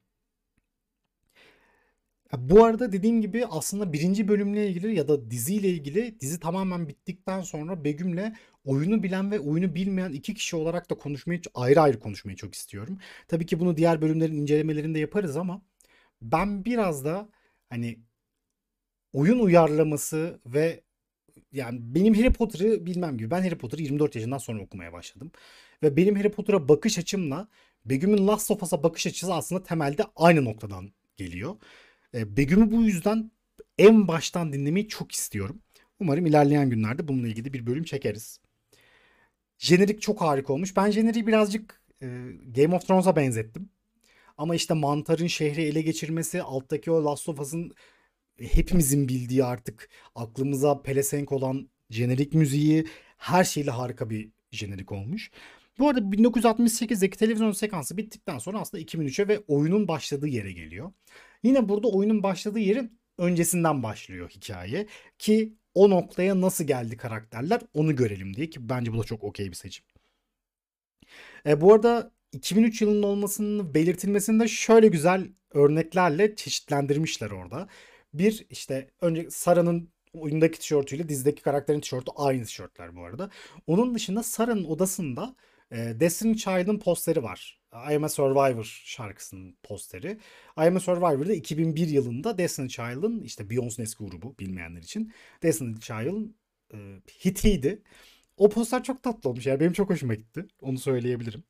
Bu 2.38 2.64
arada 2.64 2.92
dediğim 2.92 3.20
gibi 3.22 3.46
aslında 3.46 3.92
birinci 3.92 4.28
bölümle 4.28 4.68
ilgili 4.68 4.96
ya 4.96 5.08
da 5.08 5.30
diziyle 5.30 5.68
ilgili 5.68 6.20
dizi 6.20 6.40
tamamen 6.40 6.88
bittikten 6.88 7.40
sonra 7.40 7.84
Begüm'le 7.84 8.32
oyunu 8.64 9.02
bilen 9.02 9.30
ve 9.30 9.40
oyunu 9.40 9.74
bilmeyen 9.74 10.12
iki 10.12 10.34
kişi 10.34 10.56
olarak 10.56 10.90
da 10.90 10.94
konuşmayı 10.94 11.40
ayrı 11.54 11.80
ayrı 11.80 11.98
konuşmayı 12.00 12.36
çok 12.36 12.54
istiyorum. 12.54 12.98
Tabii 13.28 13.46
ki 13.46 13.60
bunu 13.60 13.76
diğer 13.76 14.02
bölümlerin 14.02 14.36
incelemelerinde 14.36 14.98
yaparız 14.98 15.36
ama 15.36 15.62
ben 16.22 16.64
biraz 16.64 17.04
da 17.04 17.28
hani 17.70 17.98
oyun 19.12 19.38
uyarlaması 19.38 20.40
ve 20.46 20.80
yani 21.52 21.78
benim 21.82 22.14
Harry 22.14 22.32
Potter'ı 22.32 22.86
bilmem 22.86 23.18
gibi. 23.18 23.30
Ben 23.30 23.42
Harry 23.42 23.58
Potter'ı 23.58 23.82
24 23.82 24.14
yaşından 24.16 24.38
sonra 24.38 24.62
okumaya 24.62 24.92
başladım. 24.92 25.32
Ve 25.82 25.96
benim 25.96 26.16
Harry 26.16 26.30
Potter'a 26.30 26.68
bakış 26.68 26.98
açımla 26.98 27.48
Begüm'ün 27.84 28.26
Last 28.28 28.50
of 28.50 28.62
Us'a 28.62 28.82
bakış 28.82 29.06
açısı 29.06 29.34
aslında 29.34 29.62
temelde 29.62 30.04
aynı 30.16 30.44
noktadan 30.44 30.92
geliyor. 31.16 31.56
E, 32.14 32.36
Begüm'ü 32.36 32.70
bu 32.70 32.82
yüzden 32.82 33.30
en 33.78 34.08
baştan 34.08 34.52
dinlemeyi 34.52 34.88
çok 34.88 35.12
istiyorum. 35.12 35.62
Umarım 36.00 36.26
ilerleyen 36.26 36.70
günlerde 36.70 37.08
bununla 37.08 37.28
ilgili 37.28 37.52
bir 37.52 37.66
bölüm 37.66 37.84
çekeriz. 37.84 38.40
Jenerik 39.58 40.02
çok 40.02 40.20
harika 40.20 40.52
olmuş. 40.52 40.76
Ben 40.76 40.90
jeneriği 40.90 41.26
birazcık 41.26 41.82
e, 42.02 42.06
Game 42.56 42.76
of 42.76 42.86
Thrones'a 42.86 43.16
benzettim. 43.16 43.68
Ama 44.38 44.54
işte 44.54 44.74
mantarın 44.74 45.26
şehri 45.26 45.62
ele 45.62 45.82
geçirmesi, 45.82 46.42
alttaki 46.42 46.90
o 46.90 47.04
Last 47.04 47.28
of 47.28 47.40
Us'ın 47.40 47.72
hepimizin 48.38 49.08
bildiği 49.08 49.44
artık 49.44 49.88
aklımıza 50.14 50.82
pelesenk 50.82 51.32
olan 51.32 51.68
jenerik 51.90 52.34
müziği 52.34 52.86
her 53.16 53.44
şeyle 53.44 53.70
harika 53.70 54.10
bir 54.10 54.30
jenerik 54.52 54.92
olmuş. 54.92 55.30
Bu 55.78 55.88
arada 55.88 56.00
1968'deki 56.00 57.18
televizyon 57.18 57.52
sekansı 57.52 57.96
bittikten 57.96 58.38
sonra 58.38 58.60
aslında 58.60 58.82
2003'e 58.82 59.28
ve 59.28 59.38
oyunun 59.48 59.88
başladığı 59.88 60.28
yere 60.28 60.52
geliyor. 60.52 60.92
Yine 61.44 61.68
burada 61.68 61.88
oyunun 61.88 62.22
başladığı 62.22 62.58
yerin 62.58 63.00
öncesinden 63.18 63.82
başlıyor 63.82 64.30
hikaye 64.30 64.86
ki 65.18 65.54
o 65.74 65.90
noktaya 65.90 66.40
nasıl 66.40 66.64
geldi 66.64 66.96
karakterler 66.96 67.60
onu 67.74 67.96
görelim 67.96 68.36
diye 68.36 68.50
ki 68.50 68.68
bence 68.68 68.92
bu 68.92 68.98
da 68.98 69.04
çok 69.04 69.24
okey 69.24 69.50
bir 69.50 69.56
seçim. 69.56 69.84
E, 71.46 71.60
bu 71.60 71.74
arada 71.74 72.12
2003 72.32 72.82
yılının 72.82 73.02
olmasının 73.02 73.74
belirtilmesinde 73.74 74.48
şöyle 74.48 74.88
güzel 74.88 75.28
örneklerle 75.50 76.36
çeşitlendirmişler 76.36 77.30
orada. 77.30 77.68
Bir 78.14 78.46
işte 78.50 78.90
önce 79.00 79.30
Sara'nın 79.30 79.88
oyundaki 80.14 80.58
tişörtüyle 80.58 81.08
dizideki 81.08 81.42
karakterin 81.42 81.80
tişörtü 81.80 82.12
aynı 82.16 82.44
tişörtler 82.44 82.96
bu 82.96 83.04
arada. 83.04 83.30
Onun 83.66 83.94
dışında 83.94 84.22
Sara'nın 84.22 84.64
odasında 84.64 85.36
e, 85.72 86.00
Destiny 86.00 86.36
Child'ın 86.36 86.78
posteri 86.78 87.22
var. 87.22 87.60
I 87.72 87.96
Am 87.96 88.04
A 88.04 88.08
Survivor 88.08 88.82
şarkısının 88.84 89.56
posteri. 89.62 90.18
I 90.58 90.60
Am 90.60 90.76
A 90.76 90.80
Survivor'da 90.80 91.34
2001 91.34 91.88
yılında 91.88 92.38
Destiny 92.38 92.68
Child'ın 92.68 93.22
işte 93.22 93.44
Beyoncé'nin 93.44 93.84
eski 93.84 94.04
grubu 94.04 94.38
bilmeyenler 94.38 94.82
için 94.82 95.12
Destiny 95.42 95.80
Child'ın 95.80 96.36
e, 96.74 96.78
hitiydi. 97.24 97.82
O 98.36 98.50
poster 98.50 98.82
çok 98.84 99.02
tatlı 99.02 99.30
olmuş 99.30 99.46
yani 99.46 99.60
benim 99.60 99.72
çok 99.72 99.90
hoşuma 99.90 100.14
gitti. 100.14 100.46
Onu 100.60 100.78
söyleyebilirim. 100.78 101.44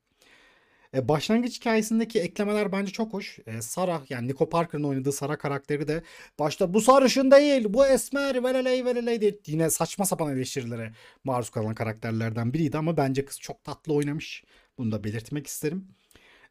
E, 0.95 1.07
başlangıç 1.07 1.59
hikayesindeki 1.59 2.19
eklemeler 2.19 2.71
bence 2.71 2.91
çok 2.91 3.13
hoş. 3.13 3.39
E, 3.47 3.61
Sarah 3.61 4.11
yani 4.11 4.27
Nico 4.27 4.49
Parker'ın 4.49 4.83
oynadığı 4.83 5.11
Sarah 5.11 5.37
karakteri 5.37 5.87
de 5.87 6.03
başta 6.39 6.73
bu 6.73 6.81
sarışın 6.81 7.31
değil 7.31 7.65
bu 7.69 7.85
esmer 7.85 8.43
veleley 8.43 8.85
veleley 8.85 9.21
diye 9.21 9.39
yine 9.47 9.69
saçma 9.69 10.05
sapan 10.05 10.33
eleştirilere 10.33 10.91
maruz 11.23 11.49
kalan 11.49 11.75
karakterlerden 11.75 12.53
biriydi 12.53 12.77
ama 12.77 12.97
bence 12.97 13.25
kız 13.25 13.39
çok 13.39 13.63
tatlı 13.63 13.93
oynamış. 13.93 14.43
Bunu 14.77 14.91
da 14.91 15.03
belirtmek 15.03 15.47
isterim. 15.47 15.87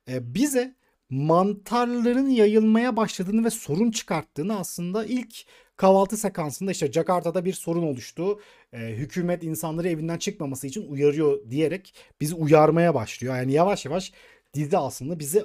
E, 0.08 0.34
bize 0.34 0.74
mantarların 1.10 2.28
yayılmaya 2.28 2.96
başladığını 2.96 3.44
ve 3.44 3.50
sorun 3.50 3.90
çıkarttığını 3.90 4.58
aslında 4.58 5.04
ilk 5.04 5.44
kahvaltı 5.76 6.16
sekansında 6.16 6.70
işte 6.70 6.92
Jakarta'da 6.92 7.44
bir 7.44 7.52
sorun 7.52 7.82
oluştu. 7.82 8.40
E, 8.72 8.78
hükümet 8.78 9.42
insanları 9.42 9.88
evinden 9.88 10.18
çıkmaması 10.18 10.66
için 10.66 10.88
uyarıyor 10.88 11.50
diyerek 11.50 11.94
bizi 12.20 12.34
uyarmaya 12.34 12.94
başlıyor. 12.94 13.36
Yani 13.36 13.52
yavaş 13.52 13.84
yavaş 13.84 14.12
dizi 14.54 14.78
aslında 14.78 15.18
bizi 15.18 15.44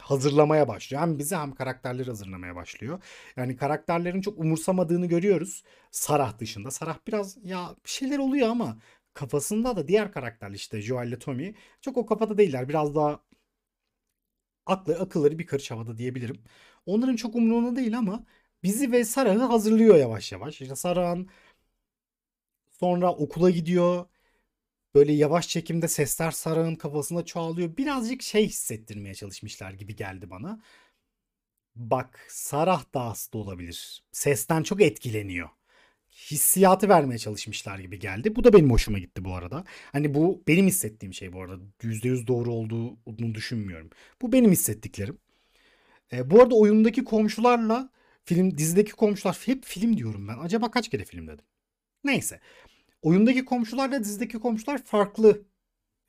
hazırlamaya 0.00 0.68
başlıyor. 0.68 1.02
Hem 1.02 1.18
bizi 1.18 1.36
hem 1.36 1.54
karakterleri 1.54 2.06
hazırlamaya 2.08 2.56
başlıyor. 2.56 3.02
Yani 3.36 3.56
karakterlerin 3.56 4.20
çok 4.20 4.38
umursamadığını 4.38 5.06
görüyoruz. 5.06 5.64
Sarah 5.90 6.38
dışında. 6.38 6.70
Sarah 6.70 6.98
biraz 7.06 7.36
ya 7.44 7.76
bir 7.84 7.90
şeyler 7.90 8.18
oluyor 8.18 8.48
ama 8.48 8.78
kafasında 9.14 9.76
da 9.76 9.88
diğer 9.88 10.12
karakterler 10.12 10.54
işte 10.54 10.82
Joel 10.82 11.08
ile 11.08 11.18
Tommy 11.18 11.54
çok 11.80 11.96
o 11.96 12.06
kafada 12.06 12.38
değiller. 12.38 12.68
Biraz 12.68 12.94
daha 12.94 13.20
aklı 14.66 14.94
akılları 14.98 15.38
bir 15.38 15.46
karış 15.46 15.70
havada 15.70 15.98
diyebilirim. 15.98 16.42
Onların 16.86 17.16
çok 17.16 17.34
umurunda 17.34 17.76
değil 17.76 17.98
ama 17.98 18.24
bizi 18.62 18.92
ve 18.92 19.04
Sarah'ı 19.04 19.38
hazırlıyor 19.42 19.96
yavaş 19.96 20.32
yavaş. 20.32 20.60
İşte 20.60 20.76
Sarah'ın 20.76 21.28
sonra 22.70 23.12
okula 23.14 23.50
gidiyor. 23.50 24.06
Böyle 24.94 25.12
yavaş 25.12 25.48
çekimde 25.48 25.88
sesler 25.88 26.30
Sarah'ın 26.30 26.74
kafasında 26.74 27.24
çoğalıyor. 27.24 27.76
Birazcık 27.76 28.22
şey 28.22 28.46
hissettirmeye 28.48 29.14
çalışmışlar 29.14 29.72
gibi 29.72 29.96
geldi 29.96 30.30
bana. 30.30 30.60
Bak 31.76 32.26
Sarah 32.28 32.94
da 32.94 33.04
hasta 33.06 33.38
olabilir. 33.38 34.04
Sesten 34.12 34.62
çok 34.62 34.82
etkileniyor. 34.82 35.48
Hissiyatı 36.30 36.88
vermeye 36.88 37.18
çalışmışlar 37.18 37.78
gibi 37.78 37.98
geldi. 37.98 38.36
Bu 38.36 38.44
da 38.44 38.52
benim 38.52 38.70
hoşuma 38.70 38.98
gitti 38.98 39.24
bu 39.24 39.34
arada. 39.34 39.64
Hani 39.92 40.14
bu 40.14 40.42
benim 40.48 40.66
hissettiğim 40.66 41.14
şey 41.14 41.32
bu 41.32 41.42
arada. 41.42 41.62
%100 41.82 42.26
doğru 42.26 42.52
olduğunu 42.52 43.34
düşünmüyorum. 43.34 43.90
Bu 44.22 44.32
benim 44.32 44.50
hissettiklerim. 44.52 45.18
E, 46.12 46.30
bu 46.30 46.42
arada 46.42 46.54
oyundaki 46.54 47.04
komşularla 47.04 47.90
film 48.24 48.58
dizideki 48.58 48.92
komşular 48.92 49.42
hep 49.46 49.64
film 49.64 49.96
diyorum 49.96 50.28
ben. 50.28 50.38
Acaba 50.38 50.70
kaç 50.70 50.88
kere 50.88 51.04
film 51.04 51.26
dedim? 51.28 51.44
Neyse. 52.04 52.40
Oyundaki 53.02 53.44
komşularla 53.44 54.00
dizideki 54.04 54.38
komşular 54.38 54.82
farklı 54.84 55.44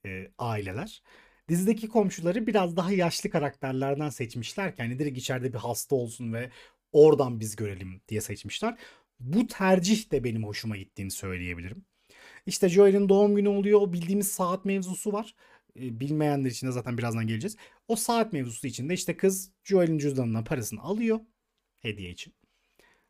e, 0.05 0.31
aileler. 0.37 1.03
Dizideki 1.49 1.89
komşuları 1.89 2.47
biraz 2.47 2.77
daha 2.77 2.91
yaşlı 2.91 3.29
karakterlerden 3.29 4.09
seçmişler 4.09 4.75
ki 4.75 4.81
hani 4.83 4.99
direkt 4.99 5.17
içeride 5.17 5.53
bir 5.53 5.57
hasta 5.57 5.95
olsun 5.95 6.33
ve 6.33 6.51
oradan 6.91 7.39
biz 7.39 7.55
görelim 7.55 8.01
diye 8.07 8.21
seçmişler. 8.21 8.77
Bu 9.19 9.47
tercih 9.47 10.11
de 10.11 10.23
benim 10.23 10.43
hoşuma 10.43 10.77
gittiğini 10.77 11.11
söyleyebilirim. 11.11 11.85
İşte 12.45 12.69
Joel'in 12.69 13.09
doğum 13.09 13.35
günü 13.35 13.49
oluyor. 13.49 13.81
O 13.81 13.93
bildiğimiz 13.93 14.27
saat 14.31 14.65
mevzusu 14.65 15.13
var. 15.13 15.35
E, 15.79 15.99
bilmeyenler 15.99 16.51
için 16.51 16.67
de 16.67 16.71
zaten 16.71 16.97
birazdan 16.97 17.27
geleceğiz. 17.27 17.57
O 17.87 17.95
saat 17.95 18.33
mevzusu 18.33 18.67
içinde 18.67 18.93
işte 18.93 19.17
kız 19.17 19.51
Joel'in 19.63 19.97
cüzdanından 19.97 20.43
parasını 20.43 20.81
alıyor 20.81 21.19
hediye 21.81 22.11
için. 22.11 22.33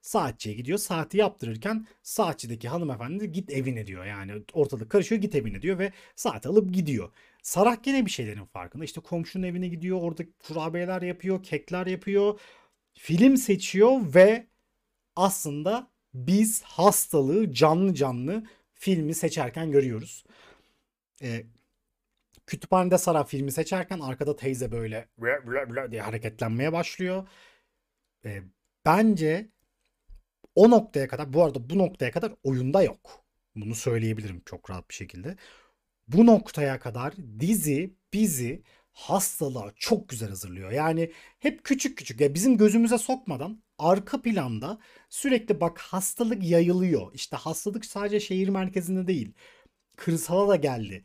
Saatçiye 0.01 0.56
gidiyor. 0.56 0.77
Saati 0.77 1.18
yaptırırken 1.18 1.88
saatçideki 2.03 2.70
hanımefendi 2.70 3.32
git 3.32 3.50
evine 3.50 3.88
diyor. 3.88 4.06
Yani 4.06 4.34
ortalık 4.53 4.89
karışıyor 4.89 5.22
git 5.22 5.36
evine 5.36 5.62
diyor 5.62 5.79
ve 5.79 5.91
saat 6.15 6.46
alıp 6.46 6.74
gidiyor. 6.74 7.10
Sarah 7.44 7.84
gene 7.84 8.06
bir 8.06 8.12
şeylerin 8.12 8.46
farkında. 8.46 8.84
İşte 8.84 9.01
komşunun 9.01 9.44
evine 9.44 9.68
gidiyor. 9.68 10.01
Orada 10.01 10.24
kurabiyeler 10.48 11.01
yapıyor. 11.01 11.44
Kekler 11.44 11.88
yapıyor. 11.88 12.39
Film 12.94 13.38
seçiyor 13.38 14.13
ve 14.15 14.48
aslında 15.15 15.88
biz 16.13 16.62
hastalığı 16.62 17.53
canlı 17.53 17.94
canlı 17.94 18.44
filmi 18.74 19.13
seçerken 19.13 19.72
görüyoruz. 19.72 20.25
Ee, 21.22 21.46
kütüphanede 22.48 22.98
Sarah 22.98 23.27
filmi 23.27 23.51
seçerken 23.51 24.00
arkada 24.00 24.36
teyze 24.36 24.72
böyle 24.72 25.08
diye 25.91 26.01
hareketlenmeye 26.01 26.74
başlıyor. 26.74 27.27
Ee, 28.25 28.41
bence 28.86 29.50
o 30.60 30.70
noktaya 30.70 31.08
kadar 31.08 31.34
bu 31.34 31.44
arada 31.44 31.70
bu 31.70 31.78
noktaya 31.78 32.12
kadar 32.12 32.32
oyunda 32.44 32.84
yok. 32.84 33.24
Bunu 33.56 33.75
söyleyebilirim 33.75 34.42
çok 34.46 34.70
rahat 34.70 34.89
bir 34.89 34.96
şekilde. 34.96 35.36
Bu 36.08 36.25
noktaya 36.25 36.80
kadar 36.80 37.13
dizi 37.39 37.94
bizi 38.13 38.63
hastalığa 38.92 39.72
çok 39.75 40.10
güzel 40.10 40.30
hazırlıyor. 40.30 40.72
Yani 40.72 41.12
hep 41.39 41.63
küçük 41.63 41.98
küçük 41.98 42.22
ya 42.22 42.34
bizim 42.34 42.58
gözümüze 42.58 42.98
sokmadan 42.98 43.63
arka 43.78 44.22
planda 44.22 44.80
sürekli 45.10 45.62
bak 45.62 45.80
hastalık 45.80 46.44
yayılıyor. 46.44 47.13
İşte 47.13 47.38
hastalık 47.38 47.86
sadece 47.86 48.20
şehir 48.20 48.50
merkezinde 48.50 49.08
değil. 49.08 49.34
Kırsala 49.98 50.50
da 50.50 50.56
geldi. 50.56 51.04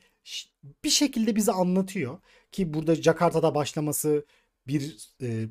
Bir 0.84 0.90
şekilde 0.90 1.36
bize 1.36 1.52
anlatıyor 1.52 2.18
ki 2.52 2.74
burada 2.74 2.94
Jakarta'da 2.94 3.54
başlaması 3.54 4.26
bir 4.66 4.96
e, 5.22 5.48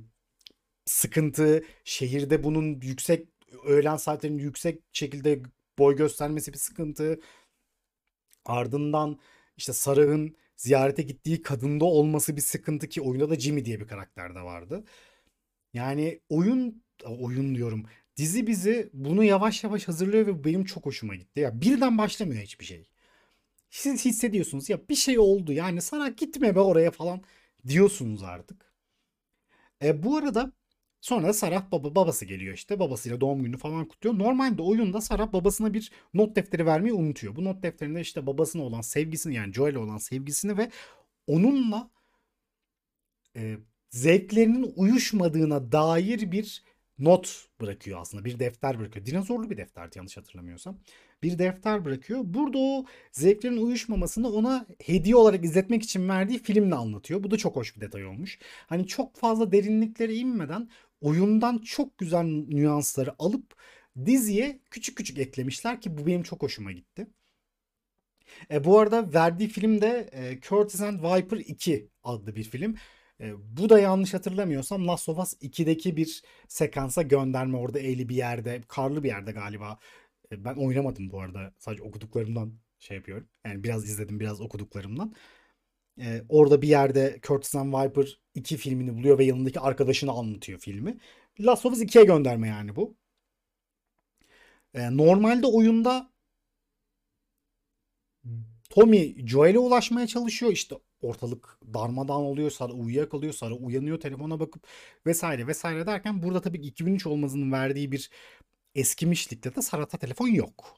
sıkıntı, 0.86 1.64
şehirde 1.84 2.44
bunun 2.44 2.82
yüksek 2.82 3.33
öğlen 3.66 3.98
saatlerinin 3.98 4.40
yüksek 4.40 4.82
şekilde 4.94 5.44
boy 5.80 5.96
göstermesi 5.96 6.54
bir 6.54 6.58
sıkıntı. 6.58 7.20
Ardından 8.46 9.20
işte 9.58 9.74
Sarah'ın 9.74 10.36
ziyarete 10.58 11.02
gittiği 11.04 11.42
kadında 11.42 11.86
olması 11.86 12.36
bir 12.36 12.42
sıkıntı 12.42 12.90
ki 12.90 13.02
oyunda 13.02 13.30
da 13.30 13.36
Jimmy 13.40 13.66
diye 13.66 13.80
bir 13.80 13.88
karakter 13.88 14.36
de 14.36 14.42
vardı. 14.42 14.84
Yani 15.74 16.22
oyun 16.30 16.84
oyun 17.06 17.56
diyorum. 17.56 17.86
Dizi 18.18 18.48
bizi 18.48 18.90
bunu 18.94 19.24
yavaş 19.24 19.64
yavaş 19.64 19.88
hazırlıyor 19.88 20.28
ve 20.28 20.44
benim 20.44 20.66
çok 20.66 20.86
hoşuma 20.86 21.16
gitti. 21.16 21.40
Ya 21.40 21.62
birden 21.62 21.98
başlamıyor 21.98 22.44
hiçbir 22.44 22.66
şey. 22.66 22.90
Siz 23.70 24.06
hissediyorsunuz 24.06 24.70
ya 24.70 24.90
bir 24.90 24.96
şey 24.96 25.20
oldu 25.20 25.54
yani 25.54 25.82
sana 25.82 26.10
gitme 26.10 26.56
be 26.56 26.60
oraya 26.60 26.92
falan 26.92 27.22
diyorsunuz 27.68 28.24
artık. 28.24 28.74
E, 29.84 30.04
bu 30.04 30.18
arada 30.18 30.52
Sonra 31.04 31.34
Sarah 31.34 31.72
baba 31.72 31.96
babası 31.96 32.26
geliyor 32.26 32.54
işte. 32.54 32.80
Babasıyla 32.80 33.22
doğum 33.22 33.44
günü 33.44 33.58
falan 33.58 33.86
kutluyor. 33.88 34.20
Normalde 34.20 34.62
oyunda 34.62 35.02
Sarah 35.02 35.34
babasına 35.34 35.74
bir 35.74 35.92
not 36.14 36.36
defteri 36.36 36.66
vermeyi 36.66 36.94
unutuyor. 36.94 37.36
Bu 37.36 37.44
not 37.44 37.64
defterinde 37.64 38.02
işte 38.02 38.28
babasına 38.28 38.64
olan 38.64 38.82
sevgisini 38.82 39.36
yani 39.36 39.54
Joel'e 39.54 39.78
olan 39.78 39.98
sevgisini 39.98 40.58
ve 40.58 40.72
onunla 41.28 41.90
e, 43.36 43.58
zevklerinin 43.90 44.74
uyuşmadığına 44.76 45.72
dair 45.72 46.32
bir 46.32 46.64
not 47.00 47.48
bırakıyor 47.62 48.02
aslında. 48.02 48.26
Bir 48.26 48.40
defter 48.40 48.80
bırakıyor. 48.80 49.06
Dinozorlu 49.06 49.50
bir 49.50 49.58
defterdi 49.58 49.98
yanlış 49.98 50.18
hatırlamıyorsam. 50.18 50.80
Bir 51.24 51.40
defter 51.40 51.86
bırakıyor. 51.86 52.20
Burada 52.24 52.58
o 52.58 52.86
zevklerin 53.12 53.58
uyuşmamasını 53.58 54.30
ona 54.30 54.66
hediye 54.86 55.16
olarak 55.16 55.46
izletmek 55.46 55.84
için 55.84 56.10
verdiği 56.10 56.40
filmle 56.40 56.76
anlatıyor. 56.76 57.24
Bu 57.24 57.32
da 57.32 57.38
çok 57.38 57.56
hoş 57.56 57.76
bir 57.76 57.82
detay 57.82 58.06
olmuş. 58.06 58.40
Hani 58.68 58.88
çok 58.88 59.16
fazla 59.16 59.52
derinliklere 59.52 60.16
inmeden 60.16 60.70
oyundan 61.02 61.58
çok 61.58 61.98
güzel 61.98 62.24
nüansları 62.48 63.16
alıp 63.20 63.56
diziye 64.06 64.60
küçük 64.72 64.98
küçük 64.98 65.20
eklemişler 65.20 65.82
ki 65.82 65.98
bu 65.98 66.08
benim 66.08 66.24
çok 66.24 66.42
hoşuma 66.44 66.72
gitti. 66.72 67.08
E, 68.52 68.64
bu 68.64 68.80
arada 68.80 69.14
verdiği 69.14 69.48
film 69.50 69.82
de 69.82 70.10
e, 70.14 70.42
Curtis 70.42 70.82
and 70.82 71.00
Viper 71.00 71.38
2 71.38 71.90
adlı 72.04 72.36
bir 72.36 72.44
film. 72.44 72.76
E, 73.22 73.34
bu 73.58 73.70
da 73.70 73.80
yanlış 73.80 74.14
hatırlamıyorsam 74.14 74.88
Last 74.88 75.10
of 75.10 75.20
Us 75.20 75.34
2'deki 75.42 75.98
bir 75.98 76.24
sekansa 76.48 77.02
gönderme 77.02 77.58
orada 77.58 77.80
eğli 77.80 78.10
bir 78.10 78.16
yerde, 78.16 78.62
karlı 78.68 79.04
bir 79.04 79.08
yerde 79.10 79.32
galiba. 79.32 79.80
Ben 80.38 80.56
oynamadım 80.56 81.12
bu 81.12 81.22
arada. 81.22 81.54
Sadece 81.58 81.84
okuduklarımdan 81.84 82.54
şey 82.80 82.98
yapıyorum. 82.98 83.28
Yani 83.46 83.64
biraz 83.64 83.90
izledim, 83.90 84.20
biraz 84.20 84.42
okuduklarımdan. 84.42 85.14
E, 86.02 86.24
orada 86.30 86.62
bir 86.62 86.68
yerde 86.68 87.20
Curtis 87.24 87.56
Viper 87.56 88.20
2 88.36 88.58
filmini 88.58 88.96
buluyor 88.98 89.18
ve 89.20 89.24
yanındaki 89.26 89.60
arkadaşını 89.60 90.12
anlatıyor 90.12 90.60
filmi. 90.60 90.98
Last 91.40 91.66
of 91.66 91.74
Us 91.74 91.82
2'ye 91.82 92.06
gönderme 92.06 92.48
yani 92.48 92.76
bu. 92.76 92.98
E, 94.74 94.98
normalde 94.98 95.48
oyunda 95.48 96.14
Tommy 98.70 99.28
Joel'e 99.28 99.60
ulaşmaya 99.60 100.08
çalışıyor. 100.08 100.52
İşte 100.52 100.76
ortalık 101.02 101.60
darmadağın 101.74 102.24
oluyor. 102.24 102.52
Sarı 102.52 102.74
uyuyakalıyor. 102.74 103.34
Sarı 103.34 103.54
uyanıyor 103.56 104.00
telefona 104.00 104.40
bakıp 104.40 104.68
vesaire 105.06 105.48
vesaire 105.48 105.88
derken 105.88 106.24
burada 106.24 106.42
tabii 106.42 106.58
2003 106.58 107.06
olmasının 107.08 107.52
verdiği 107.52 107.92
bir 107.92 108.10
eskimişlikte 108.76 109.56
de 109.56 109.62
Sarah'ta 109.62 109.98
telefon 109.98 110.28
yok. 110.28 110.78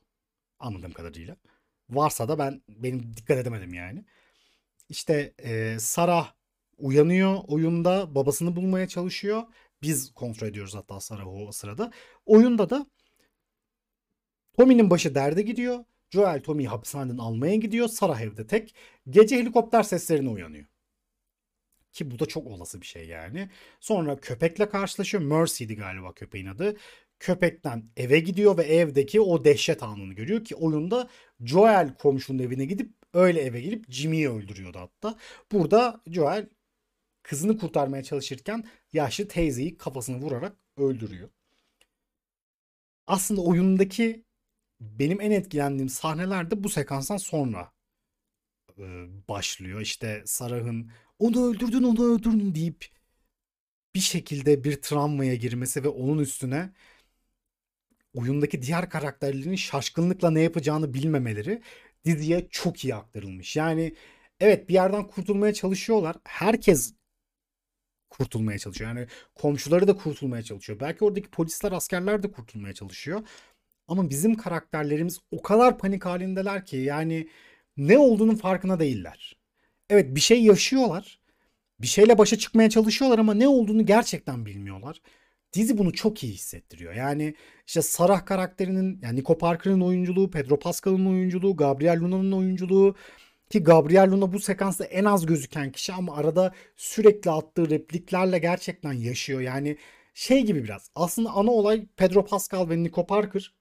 Anladığım 0.59 0.91
kadarıyla. 0.93 1.35
Varsa 1.89 2.27
da 2.29 2.39
ben 2.39 2.61
benim 2.69 3.17
dikkat 3.17 3.37
edemedim 3.37 3.73
yani. 3.73 4.05
İşte 4.89 5.33
e, 5.43 5.77
Sarah 5.79 6.33
uyanıyor 6.77 7.39
oyunda 7.47 8.15
babasını 8.15 8.55
bulmaya 8.55 8.87
çalışıyor. 8.87 9.43
Biz 9.81 10.11
kontrol 10.13 10.47
ediyoruz 10.47 10.75
hatta 10.75 10.99
Sarah'ı 10.99 11.29
o 11.29 11.51
sırada. 11.51 11.91
Oyunda 12.25 12.69
da 12.69 12.85
Tommy'nin 14.57 14.89
başı 14.89 15.15
derde 15.15 15.41
gidiyor. 15.41 15.85
Joel 16.09 16.43
Tommy'yi 16.43 16.67
hapishaneden 16.69 17.17
almaya 17.17 17.55
gidiyor. 17.55 17.87
Sarah 17.87 18.21
evde 18.21 18.47
tek. 18.47 18.75
Gece 19.09 19.37
helikopter 19.37 19.83
seslerine 19.83 20.29
uyanıyor. 20.29 20.65
Ki 21.91 22.11
bu 22.11 22.19
da 22.19 22.25
çok 22.25 22.47
olası 22.47 22.81
bir 22.81 22.85
şey 22.85 23.07
yani. 23.07 23.49
Sonra 23.79 24.19
köpekle 24.19 24.69
karşılaşıyor. 24.69 25.23
Mercy'di 25.23 25.75
galiba 25.75 26.13
köpeğin 26.13 26.45
adı. 26.45 26.77
Köpekten 27.25 27.89
eve 27.97 28.19
gidiyor 28.19 28.57
ve 28.57 28.63
evdeki 28.63 29.21
o 29.21 29.45
dehşet 29.45 29.83
anını 29.83 30.13
görüyor 30.13 30.43
ki 30.43 30.55
oyunda 30.55 31.09
Joel 31.39 31.97
komşunun 31.97 32.39
evine 32.39 32.65
gidip 32.65 32.93
öyle 33.13 33.41
eve 33.41 33.61
gelip 33.61 33.91
Jimmy'yi 33.91 34.29
öldürüyordu 34.29 34.79
hatta. 34.79 35.17
Burada 35.51 36.01
Joel 36.07 36.49
kızını 37.23 37.57
kurtarmaya 37.57 38.03
çalışırken 38.03 38.65
yaşlı 38.93 39.27
teyzeyi 39.27 39.77
kafasını 39.77 40.17
vurarak 40.17 40.57
öldürüyor. 40.77 41.29
Aslında 43.07 43.41
oyundaki 43.41 44.25
benim 44.79 45.21
en 45.21 45.31
etkilendiğim 45.31 45.89
sahneler 45.89 46.51
de 46.51 46.63
bu 46.63 46.69
sekanstan 46.69 47.17
sonra 47.17 47.71
e, 48.77 48.83
başlıyor. 49.27 49.81
İşte 49.81 50.23
Sarah'ın 50.25 50.91
onu 51.19 51.49
öldürdün 51.49 51.83
onu 51.83 52.03
öldürdün 52.13 52.55
deyip 52.55 52.85
bir 53.95 53.99
şekilde 53.99 54.63
bir 54.63 54.81
travmaya 54.81 55.35
girmesi 55.35 55.83
ve 55.83 55.87
onun 55.87 56.19
üstüne 56.19 56.73
oyundaki 58.15 58.61
diğer 58.61 58.89
karakterlerin 58.89 59.55
şaşkınlıkla 59.55 60.31
ne 60.31 60.41
yapacağını 60.41 60.93
bilmemeleri 60.93 61.61
diziye 62.05 62.47
çok 62.51 62.83
iyi 62.83 62.95
aktarılmış. 62.95 63.55
Yani 63.55 63.95
evet 64.39 64.69
bir 64.69 64.73
yerden 64.73 65.07
kurtulmaya 65.07 65.53
çalışıyorlar. 65.53 66.15
Herkes 66.23 66.93
kurtulmaya 68.09 68.59
çalışıyor. 68.59 68.89
Yani 68.89 69.07
komşuları 69.35 69.87
da 69.87 69.97
kurtulmaya 69.97 70.43
çalışıyor. 70.43 70.79
Belki 70.79 71.05
oradaki 71.05 71.29
polisler, 71.29 71.71
askerler 71.71 72.23
de 72.23 72.31
kurtulmaya 72.31 72.73
çalışıyor. 72.73 73.27
Ama 73.87 74.09
bizim 74.09 74.35
karakterlerimiz 74.35 75.19
o 75.31 75.41
kadar 75.41 75.77
panik 75.77 76.05
halindeler 76.05 76.65
ki 76.65 76.77
yani 76.77 77.29
ne 77.77 77.97
olduğunun 77.97 78.35
farkına 78.35 78.79
değiller. 78.79 79.37
Evet 79.89 80.15
bir 80.15 80.19
şey 80.21 80.43
yaşıyorlar. 80.43 81.19
Bir 81.81 81.87
şeyle 81.87 82.17
başa 82.17 82.37
çıkmaya 82.37 82.69
çalışıyorlar 82.69 83.19
ama 83.19 83.33
ne 83.33 83.47
olduğunu 83.47 83.85
gerçekten 83.85 84.45
bilmiyorlar. 84.45 85.01
Dizi 85.55 85.77
bunu 85.77 85.93
çok 85.93 86.23
iyi 86.23 86.33
hissettiriyor. 86.33 86.93
Yani 86.93 87.35
işte 87.67 87.81
Sarah 87.81 88.25
karakterinin 88.25 88.99
yani 89.01 89.15
Nico 89.19 89.37
Parker'ın 89.37 89.81
oyunculuğu, 89.81 90.31
Pedro 90.31 90.59
Pascal'ın 90.59 91.05
oyunculuğu, 91.05 91.55
Gabriel 91.55 91.99
Luna'nın 91.99 92.31
oyunculuğu 92.31 92.95
ki 93.49 93.63
Gabriel 93.63 94.11
Luna 94.11 94.33
bu 94.33 94.39
sekansta 94.39 94.85
en 94.85 95.05
az 95.05 95.25
gözüken 95.25 95.71
kişi 95.71 95.93
ama 95.93 96.15
arada 96.15 96.53
sürekli 96.77 97.31
attığı 97.31 97.69
repliklerle 97.69 98.39
gerçekten 98.39 98.93
yaşıyor. 98.93 99.41
Yani 99.41 99.77
şey 100.13 100.45
gibi 100.45 100.63
biraz. 100.63 100.89
Aslında 100.95 101.29
ana 101.29 101.51
olay 101.51 101.85
Pedro 101.97 102.25
Pascal 102.25 102.69
ve 102.69 102.83
Nico 102.83 103.05
Parker. 103.05 103.53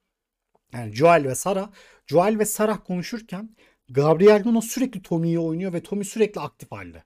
Yani 0.72 0.94
Joel 0.94 1.24
ve 1.28 1.34
Sarah. 1.34 1.70
Joel 2.06 2.38
ve 2.38 2.44
Sarah 2.44 2.78
konuşurken 2.86 3.56
Gabriel 3.88 4.42
Luna 4.46 4.60
sürekli 4.62 5.02
Tommy'yi 5.02 5.38
oynuyor 5.38 5.72
ve 5.72 5.82
Tommy 5.82 6.04
sürekli 6.04 6.40
aktif 6.40 6.72
halde. 6.72 7.04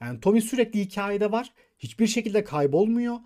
Yani 0.00 0.20
Tommy 0.20 0.40
sürekli 0.40 0.80
hikayede 0.80 1.32
var. 1.32 1.52
Hiçbir 1.78 2.06
şekilde 2.06 2.44
kaybolmuyor. 2.44 3.16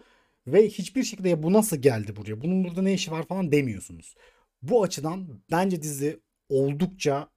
Ve 0.53 0.69
hiçbir 0.69 1.05
şekilde 1.05 1.29
ya 1.29 1.43
bu 1.43 1.53
nasıl 1.53 1.77
geldi 1.77 2.17
buraya? 2.17 2.41
Bunun 2.41 2.65
burada 2.65 2.83
ne 2.83 2.95
işi 2.95 3.11
var 3.11 3.27
falan 3.27 3.53
demiyorsunuz. 3.53 4.15
Bu 4.63 4.83
açıdan 4.83 5.43
bence 5.51 5.83
dizi 5.83 6.21
oldukça 6.49 7.31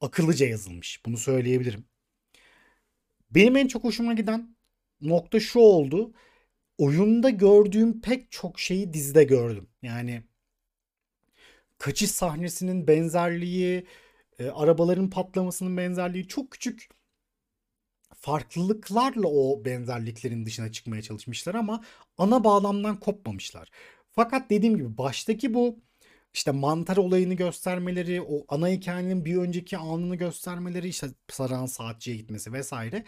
akıllıca 0.00 0.46
yazılmış. 0.46 1.06
Bunu 1.06 1.16
söyleyebilirim. 1.16 1.84
Benim 3.30 3.56
en 3.56 3.68
çok 3.68 3.84
hoşuma 3.84 4.14
giden 4.14 4.56
nokta 5.00 5.40
şu 5.40 5.58
oldu. 5.58 6.14
Oyunda 6.78 7.30
gördüğüm 7.30 8.00
pek 8.00 8.32
çok 8.32 8.60
şeyi 8.60 8.92
dizide 8.92 9.24
gördüm. 9.24 9.68
Yani 9.82 10.22
kaçış 11.78 12.10
sahnesinin 12.10 12.86
benzerliği, 12.88 13.86
e, 14.38 14.46
arabaların 14.48 15.10
patlamasının 15.10 15.76
benzerliği 15.76 16.28
çok 16.28 16.50
küçük 16.50 16.88
farklılıklarla 18.26 19.28
o 19.28 19.64
benzerliklerin 19.64 20.46
dışına 20.46 20.72
çıkmaya 20.72 21.02
çalışmışlar 21.02 21.54
ama 21.54 21.84
ana 22.18 22.44
bağlamdan 22.44 23.00
kopmamışlar. 23.00 23.70
Fakat 24.12 24.50
dediğim 24.50 24.76
gibi 24.76 24.98
baştaki 24.98 25.54
bu 25.54 25.78
işte 26.34 26.50
mantar 26.50 26.96
olayını 26.96 27.34
göstermeleri, 27.34 28.22
o 28.22 28.44
ana 28.48 28.68
hikayenin 28.68 29.24
bir 29.24 29.36
önceki 29.36 29.78
anını 29.78 30.16
göstermeleri, 30.16 30.88
işte 30.88 31.08
Saran 31.28 31.66
saatçiye 31.66 32.16
gitmesi 32.16 32.52
vesaire. 32.52 33.04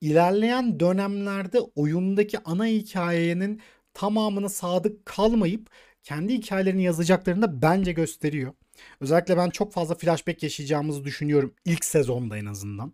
İlerleyen 0.00 0.80
dönemlerde 0.80 1.60
oyundaki 1.60 2.38
ana 2.44 2.66
hikayenin 2.66 3.60
tamamını 3.94 4.50
sadık 4.50 5.06
kalmayıp 5.06 5.70
kendi 6.02 6.34
hikayelerini 6.34 6.84
yazacaklarını 6.84 7.42
da 7.42 7.62
bence 7.62 7.92
gösteriyor. 7.92 8.52
Özellikle 9.00 9.36
ben 9.36 9.50
çok 9.50 9.72
fazla 9.72 9.94
flashback 9.94 10.42
yaşayacağımızı 10.42 11.04
düşünüyorum 11.04 11.54
ilk 11.64 11.84
sezonda 11.84 12.38
en 12.38 12.46
azından. 12.46 12.92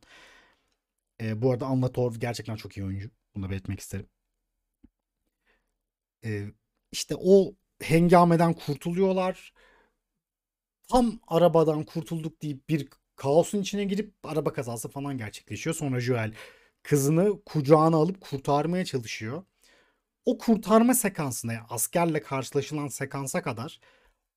E, 1.24 1.42
bu 1.42 1.52
arada 1.52 1.66
Anna 1.66 1.92
Torv 1.92 2.14
gerçekten 2.14 2.56
çok 2.56 2.76
iyi 2.76 2.86
oyuncu. 2.86 3.10
Bunu 3.34 3.44
da 3.44 3.50
belirtmek 3.50 3.80
isterim. 3.80 4.08
E, 6.24 6.46
işte 6.92 7.14
o 7.18 7.54
hengameden 7.80 8.52
kurtuluyorlar. 8.54 9.52
Tam 10.88 11.20
arabadan 11.28 11.84
kurtulduk 11.84 12.42
deyip 12.42 12.68
bir 12.68 12.88
kaosun 13.16 13.60
içine 13.62 13.84
girip 13.84 14.14
araba 14.24 14.52
kazası 14.52 14.88
falan 14.88 15.18
gerçekleşiyor. 15.18 15.76
Sonra 15.76 16.00
Joel 16.00 16.34
kızını 16.82 17.42
kucağına 17.44 17.96
alıp 17.96 18.20
kurtarmaya 18.20 18.84
çalışıyor. 18.84 19.44
O 20.26 20.38
kurtarma 20.38 20.94
sekansına 20.94 21.66
askerle 21.70 22.22
karşılaşılan 22.22 22.88
sekansa 22.88 23.42
kadar 23.42 23.80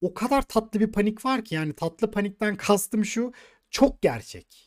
o 0.02 0.14
kadar 0.14 0.42
tatlı 0.42 0.80
bir 0.80 0.92
panik 0.92 1.26
var 1.26 1.46
ki 1.46 1.56
yani 1.56 1.74
tatlı 1.76 2.12
panikten 2.12 2.58
kastım 2.58 3.06
şu 3.06 3.34
çok 3.72 4.02
gerçek. 4.02 4.67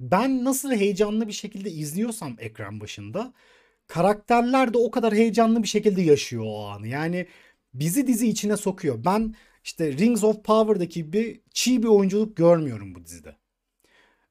Ben 0.00 0.44
nasıl 0.44 0.72
heyecanlı 0.72 1.28
bir 1.28 1.32
şekilde 1.32 1.70
izliyorsam 1.70 2.36
ekran 2.38 2.80
başında 2.80 3.32
karakterler 3.86 4.74
de 4.74 4.78
o 4.78 4.90
kadar 4.90 5.14
heyecanlı 5.14 5.62
bir 5.62 5.68
şekilde 5.68 6.02
yaşıyor 6.02 6.44
o 6.46 6.66
anı. 6.68 6.88
Yani 6.88 7.26
bizi 7.74 8.06
dizi 8.06 8.28
içine 8.28 8.56
sokuyor. 8.56 9.04
Ben 9.04 9.34
işte 9.64 9.92
Rings 9.92 10.24
of 10.24 10.44
Power'daki 10.44 11.12
bir 11.12 11.40
çiğ 11.50 11.82
bir 11.82 11.88
oyunculuk 11.88 12.36
görmüyorum 12.36 12.94
bu 12.94 13.04
dizide. 13.04 13.36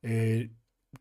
Ee, 0.06 0.44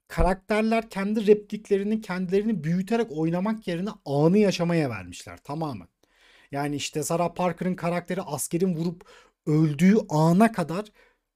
karakterler 0.09 0.91
kendi 0.91 1.27
repliklerini 1.27 2.01
kendilerini 2.01 2.65
büyüterek 2.65 3.13
oynamak 3.13 3.69
yerine 3.69 3.91
anı 4.05 4.39
yaşamaya 4.39 4.91
vermişler 4.91 5.39
tamamen. 5.45 5.89
Yani 6.53 6.77
işte 6.77 7.03
Sarah 7.03 7.35
Parker'ın 7.35 7.75
karakteri 7.77 8.23
askerin 8.23 8.77
vurup 8.77 9.05
öldüğü 9.47 9.97
ana 10.09 10.53
kadar 10.53 10.87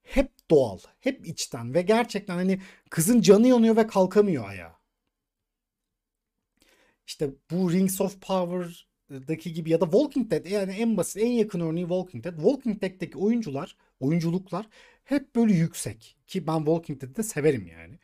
hep 0.02 0.32
doğal, 0.50 0.78
hep 1.00 1.26
içten 1.26 1.74
ve 1.74 1.82
gerçekten 1.82 2.34
hani 2.34 2.60
kızın 2.90 3.20
canı 3.20 3.48
yanıyor 3.48 3.76
ve 3.76 3.86
kalkamıyor 3.86 4.48
ayağa. 4.48 4.80
İşte 7.06 7.30
bu 7.50 7.72
Rings 7.72 8.00
of 8.00 8.20
Power'daki 8.20 9.52
gibi 9.52 9.70
ya 9.70 9.80
da 9.80 9.84
Walking 9.84 10.30
Dead 10.30 10.46
yani 10.46 10.72
en 10.72 10.96
basit 10.96 11.22
en 11.22 11.30
yakın 11.30 11.60
örneği 11.60 11.82
Walking 11.82 12.24
Dead. 12.24 12.34
Walking 12.34 12.82
Dead'deki 12.82 13.18
oyuncular, 13.18 13.76
oyunculuklar 14.00 14.66
hep 15.04 15.36
böyle 15.36 15.54
yüksek 15.54 16.16
ki 16.26 16.46
ben 16.46 16.58
Walking 16.58 17.00
Dead'i 17.02 17.16
de 17.16 17.22
severim 17.22 17.66
yani. 17.66 17.98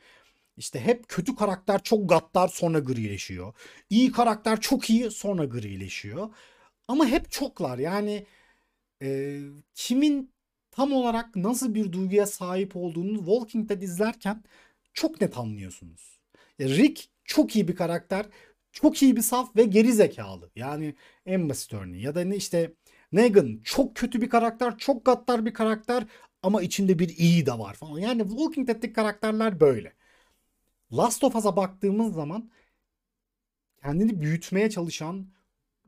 İşte 0.57 0.81
hep 0.81 1.09
kötü 1.09 1.37
karakter 1.37 1.83
çok 1.83 2.09
gaddar 2.09 2.49
sonra 2.49 2.79
grileşiyor. 2.79 3.55
İyi 3.91 4.13
karakter 4.13 4.61
çok 4.61 4.91
iyi 4.91 5.11
sonra 5.11 5.45
grileşiyor. 5.45 6.29
Ama 6.89 7.07
hep 7.07 7.31
çoklar 7.31 7.79
yani 7.79 8.27
e, 9.03 9.41
kimin 9.75 10.36
tam 10.77 10.93
olarak 10.93 11.37
nasıl 11.37 11.75
bir 11.75 11.93
duyguya 11.93 12.27
sahip 12.27 12.77
olduğunu 12.77 13.17
Walking 13.17 13.69
Dead 13.69 13.83
izlerken 13.83 14.45
çok 14.95 15.21
net 15.21 15.39
anlıyorsunuz. 15.39 16.21
Rick 16.61 17.09
çok 17.25 17.57
iyi 17.57 17.69
bir 17.69 17.77
karakter, 17.77 18.27
çok 18.73 19.03
iyi 19.03 19.17
bir 19.17 19.23
saf 19.23 19.57
ve 19.57 19.65
geri 19.65 19.93
zekalı. 19.93 20.51
Yani 20.57 20.95
en 21.27 21.49
basit 21.49 21.75
örneği. 21.75 22.03
Ya 22.03 22.15
da 22.15 22.25
ne 22.25 22.37
işte 22.37 22.73
Negan 23.13 23.61
çok 23.65 23.97
kötü 23.97 24.23
bir 24.23 24.31
karakter, 24.31 24.79
çok 24.79 25.05
gaddar 25.05 25.47
bir 25.47 25.55
karakter 25.55 26.05
ama 26.43 26.63
içinde 26.63 26.99
bir 26.99 27.09
iyi 27.09 27.47
de 27.47 27.53
var 27.59 27.75
falan. 27.75 27.99
Yani 27.99 28.23
Walking 28.29 28.69
Dead'teki 28.69 28.93
karakterler 28.93 29.61
böyle. 29.61 29.93
Last 30.93 31.25
of 31.25 31.37
Us'a 31.37 31.57
baktığımız 31.57 32.15
zaman 32.15 32.51
kendini 33.83 34.21
büyütmeye 34.21 34.71
çalışan 34.71 35.27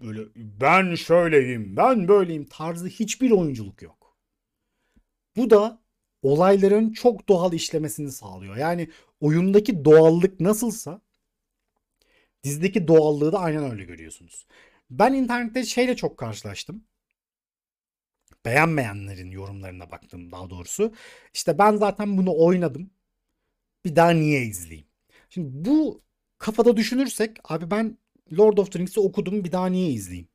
böyle 0.01 0.21
ben 0.37 0.95
şöyleyim, 0.95 1.77
ben 1.77 2.09
böyleyim 2.09 2.45
tarzı 2.45 2.89
hiçbir 2.89 3.31
oyunculuk 3.31 3.83
yok. 3.83 3.98
Bu 5.39 5.51
da 5.51 5.83
olayların 6.23 6.93
çok 6.93 7.29
doğal 7.29 7.53
işlemesini 7.53 8.13
sağlıyor. 8.13 8.57
Yani 8.57 8.91
oyundaki 9.21 9.85
doğallık 9.85 10.41
nasılsa 10.41 11.01
dizideki 12.45 12.89
doğallığı 12.89 13.33
da 13.33 13.39
aynen 13.39 13.71
öyle 13.71 13.85
görüyorsunuz. 13.85 14.47
Ben 14.91 15.13
internette 15.13 15.65
şeyle 15.65 15.97
çok 15.97 16.19
karşılaştım. 16.19 16.85
Beğenmeyenlerin 18.45 19.31
yorumlarına 19.31 19.91
baktım 19.91 20.33
daha 20.33 20.51
doğrusu. 20.51 20.93
İşte 21.35 21.59
ben 21.59 21.77
zaten 21.77 22.19
bunu 22.19 22.39
oynadım. 22.39 22.91
Bir 23.85 23.97
daha 23.97 24.11
niye 24.11 24.43
izleyeyim? 24.43 24.87
Şimdi 25.31 25.49
bu 25.53 26.03
kafada 26.39 26.77
düşünürsek 26.77 27.39
abi 27.45 27.71
ben 27.71 27.99
Lord 28.39 28.59
of 28.59 28.73
the 28.73 28.79
Rings'i 28.79 29.01
okudum 29.01 29.45
bir 29.45 29.53
daha 29.53 29.67
niye 29.67 29.91
izleyeyim? 29.91 30.29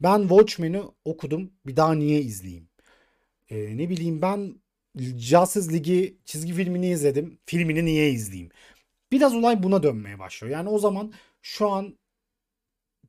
Ben 0.00 0.20
Watchmen'i 0.20 0.82
okudum 1.06 1.52
bir 1.66 1.76
daha 1.76 1.94
niye 1.94 2.22
izleyeyim? 2.22 2.69
Ee, 3.50 3.76
ne 3.76 3.88
bileyim 3.88 4.22
ben 4.22 4.62
Justice 4.98 5.72
League'i 5.72 6.18
çizgi 6.24 6.52
filmini 6.52 6.90
izledim. 6.90 7.38
Filmini 7.46 7.84
niye 7.84 8.10
izleyeyim? 8.10 8.50
Biraz 9.12 9.34
olay 9.34 9.62
buna 9.62 9.82
dönmeye 9.82 10.18
başlıyor. 10.18 10.52
Yani 10.52 10.68
o 10.68 10.78
zaman 10.78 11.12
şu 11.42 11.68
an 11.70 11.98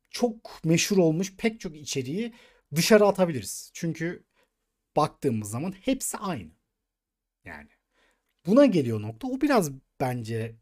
çok 0.09 0.61
meşhur 0.65 0.97
olmuş 0.97 1.35
pek 1.37 1.59
çok 1.59 1.77
içeriği 1.77 2.33
dışarı 2.75 3.05
atabiliriz. 3.05 3.71
Çünkü 3.73 4.23
baktığımız 4.95 5.49
zaman 5.51 5.71
hepsi 5.81 6.17
aynı. 6.17 6.51
Yani 7.45 7.69
buna 8.45 8.65
geliyor 8.65 9.01
nokta. 9.01 9.27
O 9.27 9.41
biraz 9.41 9.71
bence 9.99 10.55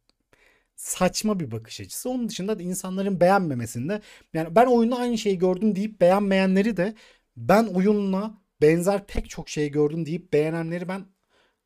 saçma 0.76 1.40
bir 1.40 1.52
bakış 1.52 1.82
açısı. 1.82 2.10
Onun 2.10 2.30
dışında 2.30 2.60
da 2.60 2.64
insanların 2.64 3.20
beğenmemesinde 3.22 4.02
yani 4.34 4.56
ben 4.56 4.66
oyunda 4.66 4.98
aynı 4.98 5.18
şeyi 5.18 5.38
gördüm 5.38 5.76
deyip 5.76 6.02
beğenmeyenleri 6.02 6.78
de 6.78 6.96
ben 7.38 7.66
oyunla 7.66 8.42
benzer 8.62 9.08
pek 9.08 9.30
çok 9.30 9.50
şey 9.50 9.72
gördüm 9.72 10.06
deyip 10.06 10.34
beğenenleri 10.34 10.88
ben 10.88 11.06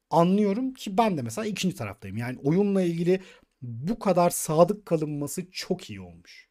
anlıyorum 0.10 0.74
ki 0.74 0.98
ben 0.98 1.18
de 1.18 1.22
mesela 1.22 1.46
ikinci 1.48 1.76
taraftayım. 1.76 2.18
Yani 2.18 2.40
oyunla 2.44 2.82
ilgili 2.84 3.22
bu 3.62 4.00
kadar 4.00 4.30
sadık 4.30 4.86
kalınması 4.86 5.52
çok 5.52 5.90
iyi 5.90 6.02
olmuş. 6.02 6.50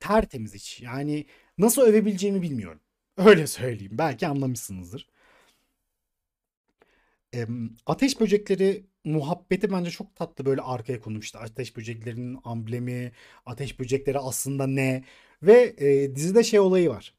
tertemiz 0.00 0.54
iç. 0.54 0.80
Yani 0.82 1.26
nasıl 1.58 1.82
övebileceğimi 1.82 2.42
bilmiyorum. 2.42 2.80
Öyle 3.18 3.46
söyleyeyim. 3.46 3.98
Belki 3.98 4.26
anlamışsınızdır. 4.28 5.08
Ateş 7.86 8.20
böcekleri 8.20 8.86
muhabbeti 9.04 9.72
bence 9.72 9.90
çok 9.90 10.16
tatlı 10.16 10.46
böyle 10.46 10.62
arkaya 10.62 11.00
konulmuştu. 11.00 11.38
Ateş 11.42 11.76
böceklerinin 11.76 12.38
amblemi, 12.44 13.12
ateş 13.46 13.80
böcekleri 13.80 14.18
aslında 14.18 14.66
ne 14.66 15.04
ve 15.42 15.74
e, 15.78 16.16
dizide 16.16 16.42
şey 16.44 16.60
olayı 16.60 16.90
var. 16.90 17.14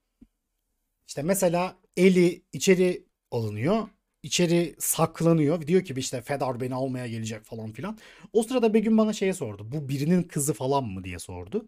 İşte 1.07 1.21
mesela 1.23 1.77
Eli 1.97 2.43
içeri 2.53 3.05
alınıyor. 3.31 3.87
içeri 4.23 4.75
saklanıyor. 4.79 5.67
Diyor 5.67 5.83
ki 5.85 5.93
işte 5.97 6.21
Fedar 6.21 6.61
beni 6.61 6.75
almaya 6.75 7.07
gelecek 7.07 7.43
falan 7.45 7.71
filan. 7.71 7.97
O 8.33 8.43
sırada 8.43 8.73
Begüm 8.73 8.97
bana 8.97 9.13
şeye 9.13 9.33
sordu. 9.33 9.71
Bu 9.71 9.89
birinin 9.89 10.23
kızı 10.23 10.53
falan 10.53 10.83
mı 10.83 11.03
diye 11.03 11.19
sordu. 11.19 11.65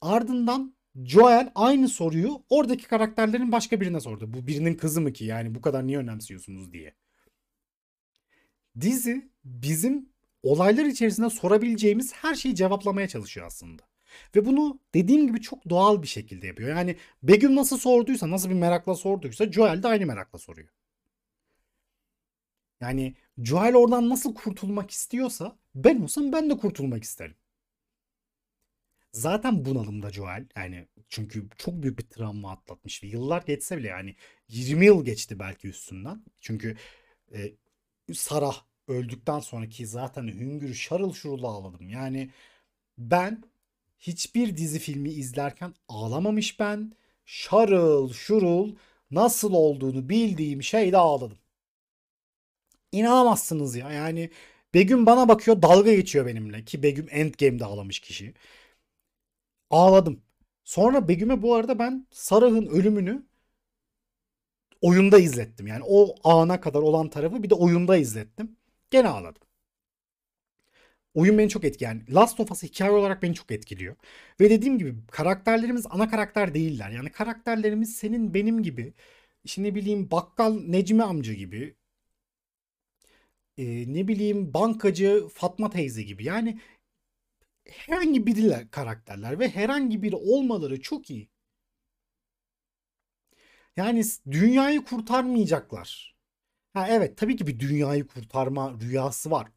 Ardından 0.00 0.76
Joel 1.04 1.52
aynı 1.54 1.88
soruyu 1.88 2.42
oradaki 2.50 2.86
karakterlerin 2.88 3.52
başka 3.52 3.80
birine 3.80 4.00
sordu. 4.00 4.32
Bu 4.32 4.46
birinin 4.46 4.74
kızı 4.74 5.00
mı 5.00 5.12
ki 5.12 5.24
yani 5.24 5.54
bu 5.54 5.60
kadar 5.60 5.86
niye 5.86 5.98
önemsiyorsunuz 5.98 6.72
diye. 6.72 6.94
Dizi 8.80 9.30
bizim 9.44 10.08
olaylar 10.42 10.84
içerisinde 10.84 11.30
sorabileceğimiz 11.30 12.12
her 12.14 12.34
şeyi 12.34 12.54
cevaplamaya 12.54 13.08
çalışıyor 13.08 13.46
aslında. 13.46 13.82
Ve 14.36 14.46
bunu 14.46 14.80
dediğim 14.94 15.26
gibi 15.26 15.40
çok 15.40 15.68
doğal 15.70 16.02
bir 16.02 16.06
şekilde 16.06 16.46
yapıyor. 16.46 16.68
Yani 16.68 16.96
Begüm 17.22 17.56
nasıl 17.56 17.78
sorduysa, 17.78 18.30
nasıl 18.30 18.50
bir 18.50 18.54
merakla 18.54 18.94
sorduysa 18.94 19.52
Joel 19.52 19.82
de 19.82 19.88
aynı 19.88 20.06
merakla 20.06 20.38
soruyor. 20.38 20.68
Yani 22.80 23.14
Joel 23.38 23.74
oradan 23.76 24.08
nasıl 24.08 24.34
kurtulmak 24.34 24.90
istiyorsa 24.90 25.58
ben 25.74 26.00
olsam 26.00 26.32
ben 26.32 26.50
de 26.50 26.56
kurtulmak 26.56 27.04
isterim. 27.04 27.36
Zaten 29.12 29.64
bunalımda 29.64 30.10
Joel. 30.10 30.46
Yani 30.56 30.86
çünkü 31.08 31.48
çok 31.58 31.82
büyük 31.82 31.98
bir 31.98 32.04
travma 32.06 32.52
atlatmış 32.52 33.02
ve 33.02 33.06
yıllar 33.06 33.42
geçse 33.42 33.78
bile 33.78 33.88
yani 33.88 34.16
20 34.48 34.86
yıl 34.86 35.04
geçti 35.04 35.38
belki 35.38 35.68
üstünden. 35.68 36.24
Çünkü 36.40 36.76
e, 37.32 37.52
Sarah 38.14 38.64
öldükten 38.88 39.40
sonraki 39.40 39.86
zaten 39.86 40.22
hüngür 40.28 40.74
şarıl 40.74 41.12
şurul 41.12 41.44
ağladım. 41.44 41.88
Yani 41.88 42.30
ben 42.98 43.42
hiçbir 43.98 44.56
dizi 44.56 44.78
filmi 44.78 45.10
izlerken 45.10 45.74
ağlamamış 45.88 46.60
ben. 46.60 46.92
Şarıl 47.26 48.12
şurul 48.12 48.74
nasıl 49.10 49.52
olduğunu 49.52 50.08
bildiğim 50.08 50.62
şeyde 50.62 50.98
ağladım. 50.98 51.38
İnanamazsınız 52.92 53.76
ya. 53.76 53.92
Yani 53.92 54.30
Begüm 54.74 55.06
bana 55.06 55.28
bakıyor 55.28 55.62
dalga 55.62 55.94
geçiyor 55.94 56.26
benimle. 56.26 56.64
Ki 56.64 56.82
Begüm 56.82 57.06
Endgame'de 57.10 57.64
ağlamış 57.64 58.00
kişi. 58.00 58.34
Ağladım. 59.70 60.22
Sonra 60.64 61.08
Begüm'e 61.08 61.42
bu 61.42 61.54
arada 61.54 61.78
ben 61.78 62.06
Sarah'ın 62.10 62.66
ölümünü 62.66 63.26
oyunda 64.80 65.18
izlettim. 65.18 65.66
Yani 65.66 65.84
o 65.88 66.14
ana 66.24 66.60
kadar 66.60 66.80
olan 66.82 67.08
tarafı 67.10 67.42
bir 67.42 67.50
de 67.50 67.54
oyunda 67.54 67.96
izlettim. 67.96 68.56
Gene 68.90 69.08
ağladım. 69.08 69.42
Oyun 71.16 71.38
beni 71.38 71.48
çok 71.50 71.64
etkiliyor. 71.64 71.92
Yani 71.92 72.14
Last 72.14 72.40
of 72.40 72.52
Us 72.52 72.62
hikaye 72.62 72.90
olarak 72.92 73.22
beni 73.22 73.34
çok 73.34 73.52
etkiliyor. 73.52 73.96
Ve 74.40 74.50
dediğim 74.50 74.78
gibi 74.78 74.94
karakterlerimiz 75.12 75.86
ana 75.90 76.10
karakter 76.10 76.54
değiller. 76.54 76.90
Yani 76.90 77.10
karakterlerimiz 77.12 77.96
senin 77.96 78.34
benim 78.34 78.62
gibi 78.62 78.94
işte 79.44 79.62
ne 79.62 79.74
bileyim 79.74 80.10
bakkal 80.10 80.54
Necmi 80.60 81.02
amca 81.04 81.34
gibi 81.34 81.76
e, 83.58 83.64
ne 83.94 84.08
bileyim 84.08 84.54
bankacı 84.54 85.28
Fatma 85.34 85.70
teyze 85.70 86.02
gibi. 86.02 86.24
Yani 86.24 86.60
herhangi 87.68 88.26
biriyle 88.26 88.68
karakterler 88.70 89.38
ve 89.40 89.48
herhangi 89.48 90.02
biri 90.02 90.16
olmaları 90.16 90.80
çok 90.80 91.10
iyi. 91.10 91.28
Yani 93.76 94.02
dünyayı 94.30 94.84
kurtarmayacaklar. 94.84 96.16
Ha 96.74 96.88
evet 96.90 97.18
tabii 97.18 97.36
ki 97.36 97.46
bir 97.46 97.60
dünyayı 97.60 98.06
kurtarma 98.06 98.74
rüyası 98.80 99.30
var. 99.30 99.48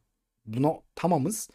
Buna 0.54 0.72
tamamız. 0.94 1.50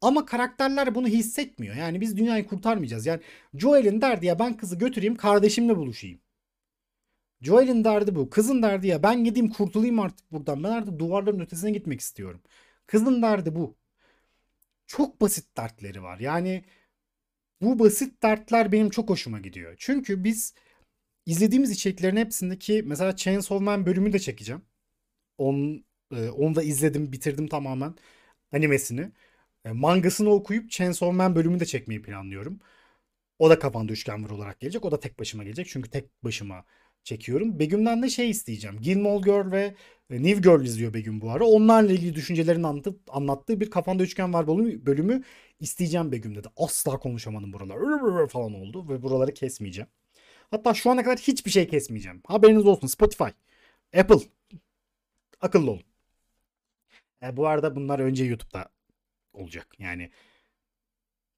Ama 0.00 0.26
karakterler 0.26 0.94
bunu 0.94 1.08
hissetmiyor. 1.08 1.74
Yani 1.76 2.00
biz 2.00 2.16
dünyayı 2.16 2.46
kurtarmayacağız. 2.46 3.06
Yani 3.06 3.20
Joel'in 3.54 4.00
derdi 4.00 4.26
ya 4.26 4.38
ben 4.38 4.56
kızı 4.56 4.76
götüreyim 4.78 5.16
kardeşimle 5.16 5.76
buluşayım. 5.76 6.20
Joel'in 7.40 7.84
derdi 7.84 8.14
bu. 8.16 8.30
Kızın 8.30 8.62
derdi 8.62 8.86
ya 8.86 9.02
ben 9.02 9.24
gideyim 9.24 9.50
kurtulayım 9.50 10.00
artık 10.00 10.32
buradan. 10.32 10.64
Ben 10.64 10.70
artık 10.70 10.98
duvarların 10.98 11.40
ötesine 11.40 11.70
gitmek 11.70 12.00
istiyorum. 12.00 12.42
Kızın 12.86 13.22
derdi 13.22 13.54
bu. 13.54 13.76
Çok 14.86 15.20
basit 15.20 15.56
dertleri 15.56 16.02
var. 16.02 16.18
Yani 16.18 16.64
bu 17.62 17.78
basit 17.78 18.22
dertler 18.22 18.72
benim 18.72 18.90
çok 18.90 19.10
hoşuma 19.10 19.40
gidiyor. 19.40 19.74
Çünkü 19.78 20.24
biz 20.24 20.54
izlediğimiz 21.26 21.70
içeriklerin 21.70 22.16
hepsindeki 22.16 22.82
mesela 22.86 23.16
Chainsaw 23.16 23.64
Man 23.64 23.86
bölümü 23.86 24.12
de 24.12 24.18
çekeceğim. 24.18 24.62
Onu, 25.38 25.84
e, 26.12 26.28
onu 26.30 26.54
da 26.54 26.62
izledim, 26.62 27.12
bitirdim 27.12 27.48
tamamen 27.48 27.94
animesini. 28.54 29.12
E, 29.64 29.72
mangasını 29.72 30.30
okuyup 30.30 30.70
Chainsaw 30.70 31.16
Man 31.16 31.36
bölümünü 31.36 31.60
de 31.60 31.66
çekmeyi 31.66 32.02
planlıyorum. 32.02 32.60
O 33.38 33.50
da 33.50 33.58
kafanda 33.58 33.92
üçgen 33.92 34.24
var 34.24 34.30
olarak 34.30 34.60
gelecek. 34.60 34.84
O 34.84 34.90
da 34.90 35.00
tek 35.00 35.18
başıma 35.18 35.44
gelecek. 35.44 35.66
Çünkü 35.68 35.90
tek 35.90 36.24
başıma 36.24 36.64
çekiyorum. 37.04 37.58
Begüm'den 37.58 38.02
de 38.02 38.10
şey 38.10 38.30
isteyeceğim. 38.30 38.80
Gilmore 38.80 39.22
Girl 39.22 39.52
ve 39.52 39.74
e, 40.10 40.22
New 40.22 40.40
Girl 40.42 40.64
izliyor 40.64 40.94
Begüm 40.94 41.20
bu 41.20 41.30
ara. 41.30 41.44
Onlarla 41.44 41.92
ilgili 41.92 42.14
düşüncelerini 42.14 42.66
anlatıp, 42.66 43.00
anlattığı 43.08 43.60
bir 43.60 43.70
kafanda 43.70 44.02
üçgen 44.02 44.32
var 44.32 44.46
bölümü, 44.46 44.86
bölümü 44.86 45.22
isteyeceğim 45.60 46.12
Begüm'de 46.12 46.44
de. 46.44 46.48
Asla 46.56 46.98
konuşamadım 46.98 47.52
buralar 47.52 48.28
falan 48.28 48.54
oldu 48.54 48.88
ve 48.88 49.02
buraları 49.02 49.34
kesmeyeceğim. 49.34 49.88
Hatta 50.50 50.74
şu 50.74 50.90
ana 50.90 51.04
kadar 51.04 51.18
hiçbir 51.18 51.50
şey 51.50 51.68
kesmeyeceğim. 51.68 52.22
Haberiniz 52.26 52.66
olsun. 52.66 52.86
Spotify, 52.86 53.30
Apple. 53.98 54.20
Akıllı 55.40 55.70
olun. 55.70 55.93
E, 57.24 57.36
bu 57.36 57.48
arada 57.48 57.76
bunlar 57.76 57.98
önce 57.98 58.24
YouTube'da 58.24 58.72
olacak. 59.32 59.68
Yani 59.78 60.10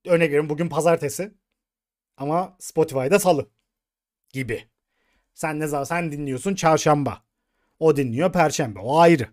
örnek 0.05 0.29
veriyorum 0.29 0.49
bugün 0.49 0.68
pazartesi 0.68 1.35
ama 2.16 2.57
Spotify'da 2.61 3.18
salı 3.18 3.51
gibi. 4.33 4.68
Sen 5.35 5.61
ne 5.61 5.66
zaman 5.66 5.85
sen 5.85 6.12
dinliyorsun 6.12 6.55
çarşamba. 6.55 7.25
O 7.79 7.96
dinliyor 7.96 8.33
perşembe. 8.33 8.79
O 8.79 8.99
ayrı. 8.99 9.29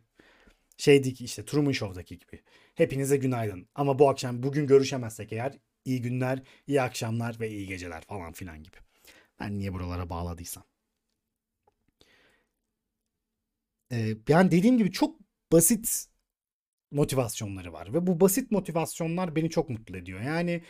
Şeydeki 0.78 1.26
işte 1.26 1.46
Truman 1.46 1.72
Show'daki 1.72 2.20
gibi. 2.20 2.44
Hepinize 2.76 3.18
günaydın. 3.18 3.68
Ama 3.76 4.00
bu 4.00 4.10
akşam 4.10 4.44
bugün 4.44 4.68
görüşemezsek 4.68 5.34
eğer 5.34 5.60
iyi 5.86 6.02
günler, 6.02 6.44
iyi 6.68 6.82
akşamlar 6.82 7.40
ve 7.40 7.50
iyi 7.50 7.68
geceler 7.68 8.02
falan 8.02 8.34
filan 8.34 8.64
gibi. 8.64 8.78
Ben 9.40 9.60
niye 9.60 9.74
buralara 9.74 10.10
bağladıysam. 10.10 10.64
Ee, 13.92 14.16
yani 14.28 14.52
dediğim 14.52 14.78
gibi 14.78 14.92
çok 14.92 15.20
basit 15.52 16.13
motivasyonları 16.94 17.74
var. 17.74 17.94
Ve 17.94 18.08
bu 18.08 18.20
basit 18.20 18.52
motivasyonlar 18.52 19.36
beni 19.36 19.50
çok 19.50 19.70
mutlu 19.70 19.98
ediyor. 19.98 20.22
Yani 20.22 20.62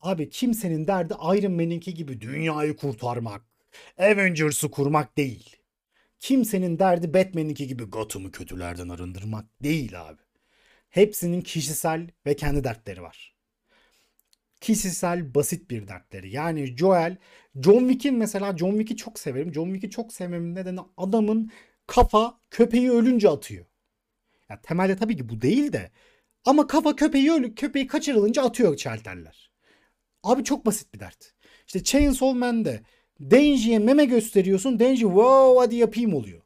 abi 0.00 0.30
kimsenin 0.30 0.86
derdi 0.86 1.14
Iron 1.14 1.52
Man'inki 1.52 1.94
gibi 1.94 2.20
dünyayı 2.20 2.76
kurtarmak, 2.76 3.42
Avengers'ı 3.98 4.70
kurmak 4.70 5.16
değil. 5.16 5.56
Kimsenin 6.18 6.78
derdi 6.78 7.14
Batman'inki 7.14 7.66
gibi 7.66 7.84
Gotham'ı 7.84 8.30
kötülerden 8.30 8.88
arındırmak 8.88 9.62
değil 9.62 10.08
abi. 10.08 10.22
Hepsinin 10.90 11.40
kişisel 11.40 12.10
ve 12.26 12.36
kendi 12.36 12.64
dertleri 12.64 13.02
var. 13.02 13.34
Kişisel 14.60 15.34
basit 15.34 15.70
bir 15.70 15.88
dertleri. 15.88 16.30
Yani 16.30 16.76
Joel, 16.76 17.16
John 17.62 17.78
Wick'in 17.78 18.14
mesela 18.18 18.56
John 18.56 18.70
Wick'i 18.70 18.96
çok 18.96 19.18
severim. 19.18 19.54
John 19.54 19.64
Wick'i 19.64 19.90
çok 19.90 20.12
sevmemin 20.12 20.54
nedeni 20.54 20.80
adamın 20.96 21.50
kafa 21.86 22.40
köpeği 22.50 22.90
ölünce 22.90 23.28
atıyor. 23.28 23.66
Ya 24.50 24.60
temelde 24.62 24.96
tabii 24.96 25.16
ki 25.16 25.28
bu 25.28 25.40
değil 25.40 25.72
de 25.72 25.90
ama 26.44 26.66
kafa 26.66 26.96
köpeği 26.96 27.32
ölü 27.32 27.54
köpeği 27.54 27.86
kaçırılınca 27.86 28.42
atıyor 28.42 28.76
çelterler. 28.76 29.50
Abi 30.22 30.44
çok 30.44 30.66
basit 30.66 30.94
bir 30.94 31.00
dert. 31.00 31.34
İşte 31.66 31.84
Chainsaw 31.84 32.38
Man'de 32.38 32.82
Denji'ye 33.20 33.78
meme 33.78 34.04
gösteriyorsun. 34.04 34.78
Denji 34.78 35.02
wow 35.02 35.60
hadi 35.60 35.76
yapayım 35.76 36.14
oluyor. 36.14 36.42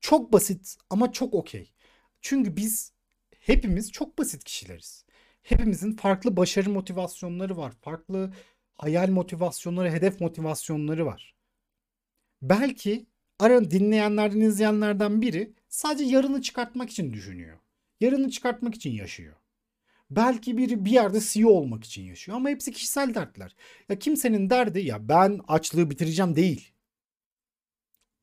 Çok 0.00 0.32
basit 0.32 0.76
ama 0.90 1.12
çok 1.12 1.34
okey. 1.34 1.72
Çünkü 2.20 2.56
biz 2.56 2.92
hepimiz 3.40 3.92
çok 3.92 4.18
basit 4.18 4.44
kişileriz. 4.44 5.04
Hepimizin 5.42 5.96
farklı 5.96 6.36
başarı 6.36 6.70
motivasyonları 6.70 7.56
var. 7.56 7.72
Farklı 7.80 8.32
hayal 8.74 9.08
motivasyonları, 9.08 9.90
hedef 9.90 10.20
motivasyonları 10.20 11.06
var. 11.06 11.34
Belki 12.42 13.06
aran 13.38 13.70
dinleyenlerden, 13.70 14.40
izleyenlerden 14.40 15.22
biri 15.22 15.54
sadece 15.70 16.04
yarını 16.04 16.42
çıkartmak 16.42 16.90
için 16.90 17.12
düşünüyor. 17.12 17.58
Yarını 18.00 18.30
çıkartmak 18.30 18.74
için 18.74 18.90
yaşıyor. 18.90 19.36
Belki 20.10 20.58
biri 20.58 20.84
bir 20.84 20.90
yerde 20.90 21.20
CEO 21.20 21.50
olmak 21.50 21.84
için 21.84 22.02
yaşıyor 22.02 22.36
ama 22.36 22.48
hepsi 22.48 22.72
kişisel 22.72 23.14
dertler. 23.14 23.56
Ya 23.88 23.98
kimsenin 23.98 24.50
derdi 24.50 24.80
ya 24.80 25.08
ben 25.08 25.40
açlığı 25.48 25.90
bitireceğim 25.90 26.36
değil. 26.36 26.72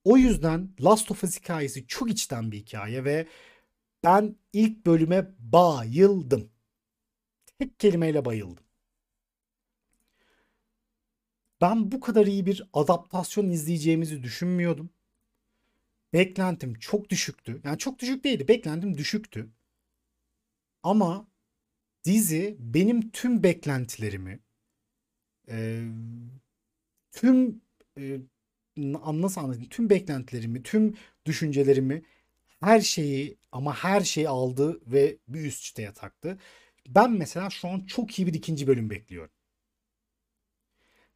O 0.04 0.18
yüzden 0.18 0.70
Last 0.82 1.12
of 1.12 1.24
Us 1.24 1.40
hikayesi 1.40 1.88
çok 1.88 2.12
içten 2.12 2.52
bir 2.52 2.58
hikaye 2.58 3.04
ve 3.04 3.28
ben 4.04 4.36
ilk 4.54 4.86
bölüme 4.86 5.32
bayıldım. 5.40 6.52
Tek 7.60 7.80
kelimeyle 7.80 8.26
bayıldım. 8.26 8.64
Ben 11.62 11.92
bu 11.92 12.00
kadar 12.00 12.26
iyi 12.28 12.46
bir 12.46 12.70
adaptasyon 12.74 13.50
izleyeceğimizi 13.50 14.24
düşünmüyordum. 14.24 14.90
Beklentim 16.18 16.74
çok 16.74 17.10
düşüktü. 17.10 17.62
Yani 17.64 17.78
çok 17.78 18.00
düşük 18.00 18.24
değildi. 18.24 18.48
Beklentim 18.48 18.98
düşüktü. 18.98 19.50
Ama 20.84 21.28
dizi 22.06 22.58
benim 22.60 23.12
tüm 23.12 23.44
beklentilerimi 23.44 24.40
e, 25.50 25.84
tüm 27.12 27.62
e, 27.98 28.20
nasıl 28.78 29.42
anlatayım 29.42 29.70
tüm 29.70 29.90
beklentilerimi 29.90 30.64
tüm 30.64 30.96
düşüncelerimi 31.26 32.04
her 32.60 32.82
şeyi 32.82 33.38
ama 33.52 33.76
her 33.76 34.02
şeyi 34.02 34.30
aldı 34.30 34.82
ve 34.88 35.18
bir 35.28 35.46
üst 35.46 35.64
çıtaya 35.64 35.94
taktı. 35.94 36.38
Ben 36.88 37.12
mesela 37.12 37.50
şu 37.50 37.68
an 37.68 37.80
çok 37.82 38.20
iyi 38.20 38.28
bir 38.28 38.34
ikinci 38.34 38.68
bölüm 38.68 38.90
bekliyorum. 38.90 39.32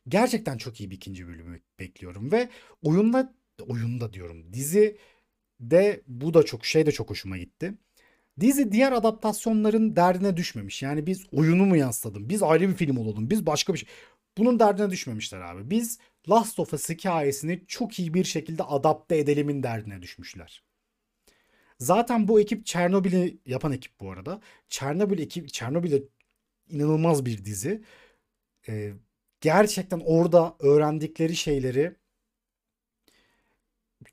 Gerçekten 0.07 0.57
çok 0.57 0.79
iyi 0.81 0.91
bir 0.91 0.95
ikinci 0.95 1.27
bölümü 1.27 1.59
bekliyorum 1.79 2.31
ve 2.31 2.49
oyunda 2.83 3.33
oyunda 3.61 4.13
diyorum 4.13 4.53
dizi 4.53 4.97
de 5.59 6.01
bu 6.07 6.33
da 6.33 6.43
çok 6.43 6.65
şey 6.65 6.85
de 6.85 6.91
çok 6.91 7.09
hoşuma 7.09 7.37
gitti. 7.37 7.73
Dizi 8.39 8.71
diğer 8.71 8.91
adaptasyonların 8.91 9.95
derdine 9.95 10.37
düşmemiş. 10.37 10.83
Yani 10.83 11.07
biz 11.07 11.25
oyunu 11.31 11.65
mu 11.65 11.77
yansıtalım? 11.77 12.29
Biz 12.29 12.43
ayrı 12.43 12.69
bir 12.69 12.75
film 12.75 12.97
olalım. 12.97 13.29
Biz 13.29 13.45
başka 13.45 13.73
bir 13.73 13.79
şey. 13.79 13.89
Bunun 14.37 14.59
derdine 14.59 14.89
düşmemişler 14.89 15.41
abi. 15.41 15.69
Biz 15.69 15.99
Last 16.29 16.59
of 16.59 16.73
Us 16.73 16.89
hikayesini 16.89 17.63
çok 17.67 17.99
iyi 17.99 18.13
bir 18.13 18.23
şekilde 18.23 18.63
adapte 18.63 19.17
edelimin 19.17 19.63
derdine 19.63 20.01
düşmüşler. 20.01 20.63
Zaten 21.79 22.27
bu 22.27 22.39
ekip 22.41 22.65
Çernobil'i 22.65 23.37
yapan 23.45 23.71
ekip 23.71 23.99
bu 23.99 24.11
arada. 24.11 24.41
Çernobil 24.69 25.19
ekip 25.19 25.49
Çernobil'e 25.53 26.03
inanılmaz 26.69 27.25
bir 27.25 27.45
dizi. 27.45 27.83
Ee, 28.67 28.93
gerçekten 29.41 30.01
orada 30.05 30.55
öğrendikleri 30.59 31.35
şeyleri 31.35 31.95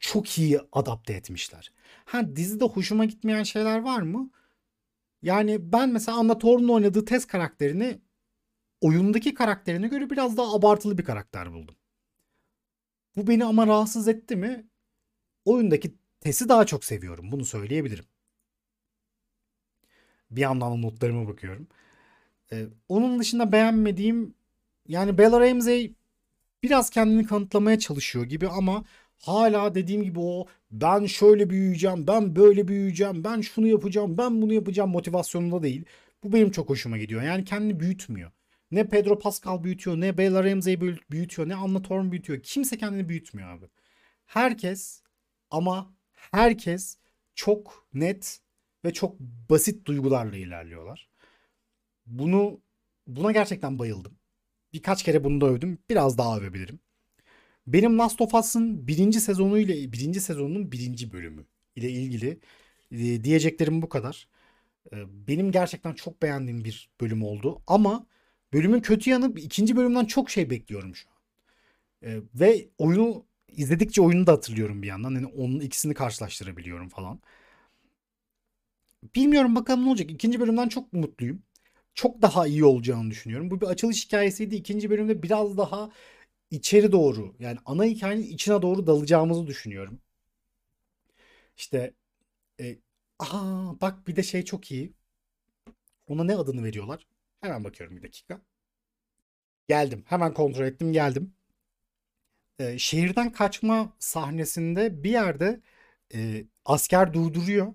çok 0.01 0.38
iyi 0.38 0.61
adapte 0.72 1.12
etmişler. 1.12 1.72
Ha 2.05 2.37
dizide 2.37 2.64
hoşuma 2.64 3.05
gitmeyen 3.05 3.42
şeyler 3.42 3.79
var 3.79 4.03
mı? 4.03 4.31
Yani 5.22 5.72
ben 5.72 5.88
mesela 5.88 6.18
Anna 6.18 6.38
Torv'un 6.38 6.68
oynadığı 6.68 7.05
Tess 7.05 7.27
karakterini 7.27 8.01
oyundaki 8.81 9.35
karakterine 9.35 9.88
göre 9.88 10.11
biraz 10.11 10.37
daha 10.37 10.55
abartılı 10.55 10.98
bir 10.98 11.05
karakter 11.05 11.53
buldum. 11.53 11.77
Bu 13.16 13.27
beni 13.27 13.44
ama 13.44 13.66
rahatsız 13.66 14.09
etti 14.09 14.37
mi? 14.37 14.66
Oyundaki 15.44 15.94
Tess'i 16.20 16.48
daha 16.48 16.66
çok 16.66 16.85
seviyorum. 16.85 17.33
Bunu 17.33 17.44
söyleyebilirim. 17.44 18.05
Bir 20.31 20.40
yandan 20.40 20.83
notlarıma 20.83 21.29
bakıyorum. 21.29 21.68
Ee, 22.53 22.66
onun 22.88 23.18
dışında 23.18 23.53
beğenmediğim 23.53 24.35
yani 24.88 25.18
Bella 25.18 25.40
Ramsey 25.40 25.94
biraz 26.62 26.90
kendini 26.90 27.27
kanıtlamaya 27.27 27.79
çalışıyor 27.79 28.24
gibi 28.24 28.48
ama 28.48 28.85
hala 29.18 29.74
dediğim 29.74 30.02
gibi 30.02 30.20
o 30.20 30.46
ben 30.70 31.07
şöyle 31.07 31.50
büyüyeceğim, 31.50 32.07
ben 32.07 32.37
böyle 32.37 32.68
büyüyeceğim, 32.68 33.24
ben 33.24 33.40
şunu 33.40 33.66
yapacağım, 33.66 34.18
ben 34.18 34.42
bunu 34.42 34.52
yapacağım 34.52 34.90
motivasyonunda 34.90 35.62
değil. 35.62 35.85
Bu 36.24 36.33
benim 36.33 36.50
çok 36.50 36.68
hoşuma 36.68 36.98
gidiyor. 36.98 37.22
Yani 37.22 37.44
kendini 37.44 37.81
büyütmüyor. 37.81 38.31
Ne 38.70 38.88
Pedro 38.88 39.18
Pascal 39.18 39.64
büyütüyor, 39.64 40.00
ne 40.00 40.18
Bella 40.18 40.44
Ramsey 40.44 40.81
büyütüyor, 41.11 41.48
ne 41.48 41.54
Anna 41.54 41.83
Torv 41.83 42.11
büyütüyor. 42.11 42.42
Kimse 42.42 42.78
kendini 42.78 43.09
büyütmüyor 43.09 43.48
abi. 43.48 43.68
Herkes 44.26 45.02
ama 45.50 45.94
herkes 46.12 46.98
çok 47.35 47.88
net 47.94 48.40
ve 48.85 48.92
çok 48.92 49.20
basit 49.20 49.87
duygularla 49.87 50.37
ilerliyorlar. 50.37 51.09
Bunu 52.07 52.61
buna 53.07 53.33
gerçekten 53.33 53.78
bayıldım. 53.78 54.18
Birkaç 54.72 55.02
kere 55.02 55.24
bunu 55.24 55.40
da 55.40 55.46
övdüm. 55.46 55.78
Biraz 55.90 56.18
daha 56.18 56.38
övebilirim. 56.38 56.81
Benim 57.72 57.98
Last 57.98 58.20
of 58.20 58.35
Us'ın 58.35 58.87
birinci 58.88 59.20
sezonu 59.20 59.59
ile 59.59 59.92
birinci 59.92 60.20
sezonunun 60.20 60.72
birinci 60.72 61.12
bölümü 61.12 61.46
ile 61.76 61.90
ilgili 61.90 62.40
e, 62.92 63.24
diyeceklerim 63.24 63.83
bu 63.83 63.88
kadar. 63.88 64.28
E, 64.92 64.96
benim 65.28 65.52
gerçekten 65.52 65.94
çok 65.94 66.22
beğendiğim 66.22 66.64
bir 66.64 66.90
bölüm 67.00 67.24
oldu. 67.24 67.62
Ama 67.66 68.07
bölümün 68.52 68.81
kötü 68.81 69.11
yanı 69.11 69.33
ikinci 69.40 69.76
bölümden 69.76 70.04
çok 70.04 70.31
şey 70.31 70.50
bekliyorum 70.50 70.96
şu 70.96 71.09
an. 71.11 71.16
E, 72.11 72.20
ve 72.35 72.68
oyunu 72.78 73.26
izledikçe 73.48 74.02
oyunu 74.02 74.26
da 74.26 74.33
hatırlıyorum 74.33 74.83
bir 74.83 74.88
yandan. 74.88 75.14
Yani 75.14 75.26
onun 75.26 75.61
ikisini 75.61 75.94
karşılaştırabiliyorum 75.94 76.88
falan. 76.88 77.20
Bilmiyorum 79.14 79.54
bakalım 79.57 79.85
ne 79.85 79.90
olacak. 79.90 80.11
İkinci 80.11 80.40
bölümden 80.40 80.68
çok 80.68 80.92
mutluyum. 80.92 81.42
Çok 81.94 82.22
daha 82.22 82.46
iyi 82.46 82.64
olacağını 82.64 83.11
düşünüyorum. 83.11 83.50
Bu 83.50 83.61
bir 83.61 83.66
açılış 83.66 84.07
hikayesiydi. 84.07 84.57
İkinci 84.57 84.90
bölümde 84.90 85.22
biraz 85.22 85.57
daha 85.59 85.90
içeri 86.50 86.92
doğru 86.92 87.37
yani 87.38 87.58
ana 87.66 87.84
hikayenin 87.84 88.22
içine 88.22 88.62
doğru 88.62 88.87
dalacağımızı 88.87 89.46
düşünüyorum. 89.46 90.00
İşte 91.56 91.94
e, 92.61 92.78
aha 93.18 93.76
bak 93.80 94.08
bir 94.08 94.16
de 94.16 94.22
şey 94.22 94.44
çok 94.44 94.72
iyi. 94.72 94.94
Ona 96.06 96.24
ne 96.24 96.37
adını 96.37 96.64
veriyorlar? 96.64 97.06
Hemen 97.40 97.64
bakıyorum 97.64 97.96
bir 97.96 98.02
dakika. 98.02 98.40
Geldim. 99.68 100.04
Hemen 100.06 100.34
kontrol 100.34 100.64
ettim 100.64 100.92
geldim. 100.92 101.34
E, 102.58 102.78
şehirden 102.78 103.32
kaçma 103.32 103.92
sahnesinde 103.98 105.04
bir 105.04 105.11
yerde 105.11 105.61
e, 106.14 106.44
asker 106.64 107.14
durduruyor. 107.14 107.74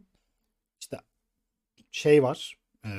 İşte 0.81 0.97
şey 1.91 2.23
var. 2.23 2.59
E, 2.85 2.89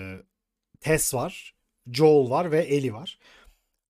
Tess 0.80 1.14
var. 1.14 1.54
Joel 1.92 2.30
var 2.30 2.50
ve 2.52 2.60
Ellie 2.64 2.92
var. 2.92 3.18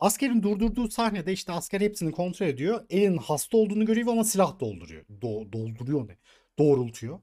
Askerin 0.01 0.43
durdurduğu 0.43 0.91
sahnede 0.91 1.33
işte 1.33 1.53
asker 1.53 1.81
hepsini 1.81 2.13
kontrol 2.13 2.47
ediyor. 2.47 2.87
Elin 2.91 3.17
hasta 3.17 3.57
olduğunu 3.57 3.87
görüyor 3.87 4.09
ama 4.09 4.25
silah 4.25 4.61
dolduruyor. 4.61 5.05
Do 5.23 5.53
dolduruyor 5.53 6.09
ne? 6.09 6.19
Doğrultuyor. 6.59 7.21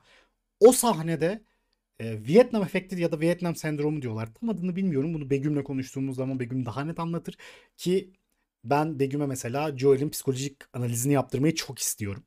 O 0.59 0.71
sahnede 0.71 1.43
e, 1.99 2.23
Vietnam 2.27 2.63
efekti 2.63 3.01
ya 3.01 3.11
da 3.11 3.19
Vietnam 3.21 3.55
sendromu 3.55 4.01
diyorlar. 4.01 4.29
Tam 4.33 4.49
adını 4.49 4.75
bilmiyorum. 4.75 5.13
Bunu 5.13 5.29
Begüm'le 5.29 5.63
konuştuğumuz 5.63 6.15
zaman 6.15 6.39
Begüm 6.39 6.65
daha 6.65 6.83
net 6.85 6.99
anlatır. 6.99 7.37
Ki 7.77 8.11
ben 8.63 8.99
Begüm'e 8.99 9.25
mesela 9.25 9.77
Joel'in 9.77 10.09
psikolojik 10.09 10.57
analizini 10.73 11.13
yaptırmayı 11.13 11.55
çok 11.55 11.79
istiyorum. 11.79 12.23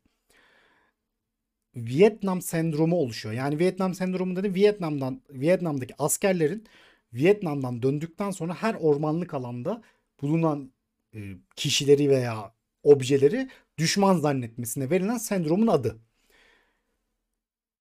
Vietnam 1.76 2.42
sendromu 2.42 2.96
oluşuyor. 2.96 3.34
Yani 3.34 3.58
Vietnam 3.58 3.94
sendromu 3.94 4.36
dedi 4.36 4.54
Vietnam'dan 4.54 5.22
Vietnam'daki 5.30 5.94
askerlerin 5.98 6.66
Vietnam'dan 7.12 7.82
döndükten 7.82 8.30
sonra 8.30 8.54
her 8.54 8.74
ormanlık 8.74 9.34
alanda 9.34 9.82
bulunan 10.22 10.72
e, 11.14 11.18
kişileri 11.56 12.10
veya 12.10 12.54
objeleri 12.82 13.50
düşman 13.78 14.18
zannetmesine 14.18 14.90
verilen 14.90 15.18
sendromun 15.18 15.66
adı. 15.66 15.98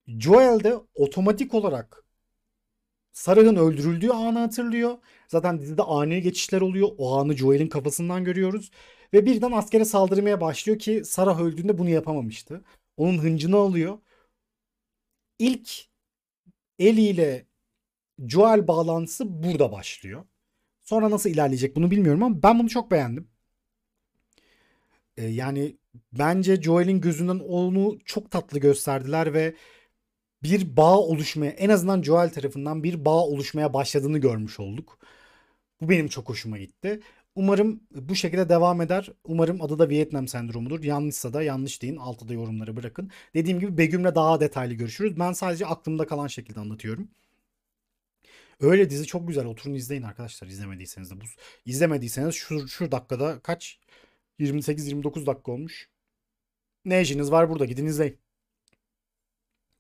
Joel 0.08 0.64
de 0.64 0.76
otomatik 0.96 1.54
olarak 1.54 2.04
Sarah'ın 3.14 3.56
öldürüldüğü 3.56 4.10
anı 4.10 4.40
hatırlıyor. 4.40 4.98
Zaten 5.28 5.60
dizide 5.62 5.84
ani 5.84 6.22
geçişler 6.22 6.62
oluyor. 6.62 6.90
O 6.98 7.18
anı 7.20 7.38
Joel'in 7.38 7.68
kafasından 7.70 8.24
görüyoruz. 8.24 8.72
Ve 9.14 9.26
birden 9.26 9.52
askere 9.52 9.86
saldırmaya 9.86 10.42
başlıyor 10.42 10.80
ki 10.80 11.02
Sarah 11.06 11.40
öldüğünde 11.42 11.78
bunu 11.78 11.90
yapamamıştı. 11.90 12.62
Onun 12.98 13.18
hıncını 13.20 13.58
alıyor. 13.58 13.98
İlk 15.40 15.90
Ellie 16.80 17.10
ile 17.10 17.48
Joel 18.28 18.68
bağlantısı 18.68 19.44
burada 19.44 19.72
başlıyor. 19.72 20.26
Sonra 20.94 21.12
nasıl 21.12 21.30
ilerleyecek 21.30 21.76
bunu 21.76 21.92
bilmiyorum 21.92 22.24
ama 22.24 22.44
ben 22.44 22.60
bunu 22.60 22.70
çok 22.70 22.92
beğendim. 22.92 23.28
Ee, 25.18 25.26
yani 25.26 25.78
bence 26.14 26.62
Joel'in 26.62 27.02
gözünden 27.02 27.40
onu 27.40 27.98
çok 28.06 28.32
tatlı 28.32 28.60
gösterdiler 28.60 29.34
ve 29.34 29.56
bir 30.44 30.78
bağ 30.78 30.98
oluşmaya 31.00 31.52
en 31.52 31.70
azından 31.70 32.02
Joel 32.04 32.30
tarafından 32.34 32.84
bir 32.84 33.06
bağ 33.06 33.26
oluşmaya 33.28 33.74
başladığını 33.74 34.18
görmüş 34.18 34.60
olduk. 34.60 35.00
Bu 35.82 35.90
benim 35.90 36.08
çok 36.08 36.30
hoşuma 36.30 36.58
gitti. 36.58 37.00
Umarım 37.36 37.82
bu 37.92 38.16
şekilde 38.16 38.50
devam 38.50 38.82
eder. 38.82 39.10
Umarım 39.24 39.62
adı 39.62 39.80
da 39.80 39.90
Vietnam 39.90 40.28
sendromudur. 40.28 40.84
Yanlışsa 40.84 41.34
da 41.34 41.44
yanlış 41.44 41.82
deyin. 41.82 41.98
Altta 41.98 42.34
yorumları 42.34 42.76
bırakın. 42.76 43.12
Dediğim 43.36 43.60
gibi 43.60 43.78
Begüm'le 43.78 44.16
daha 44.16 44.40
detaylı 44.40 44.74
görüşürüz. 44.74 45.20
Ben 45.20 45.34
sadece 45.34 45.66
aklımda 45.66 46.08
kalan 46.08 46.28
şekilde 46.28 46.60
anlatıyorum. 46.60 47.10
Öyle 48.64 48.90
dizi 48.90 49.06
çok 49.06 49.28
güzel. 49.28 49.46
Oturun 49.46 49.74
izleyin 49.74 50.04
arkadaşlar 50.04 50.48
izlemediyseniz 50.48 51.12
de. 51.12 51.22
Bu, 51.22 51.24
izlemediyseniz 51.66 52.36
şu, 52.36 52.68
şu 52.68 52.92
dakikada 52.92 53.40
kaç? 53.40 53.80
28-29 54.40 55.26
dakika 55.26 55.52
olmuş. 55.52 55.90
Ne 56.86 57.02
işiniz 57.02 57.32
var 57.32 57.50
burada 57.50 57.66
gidin 57.66 57.86
izleyin. 57.86 58.20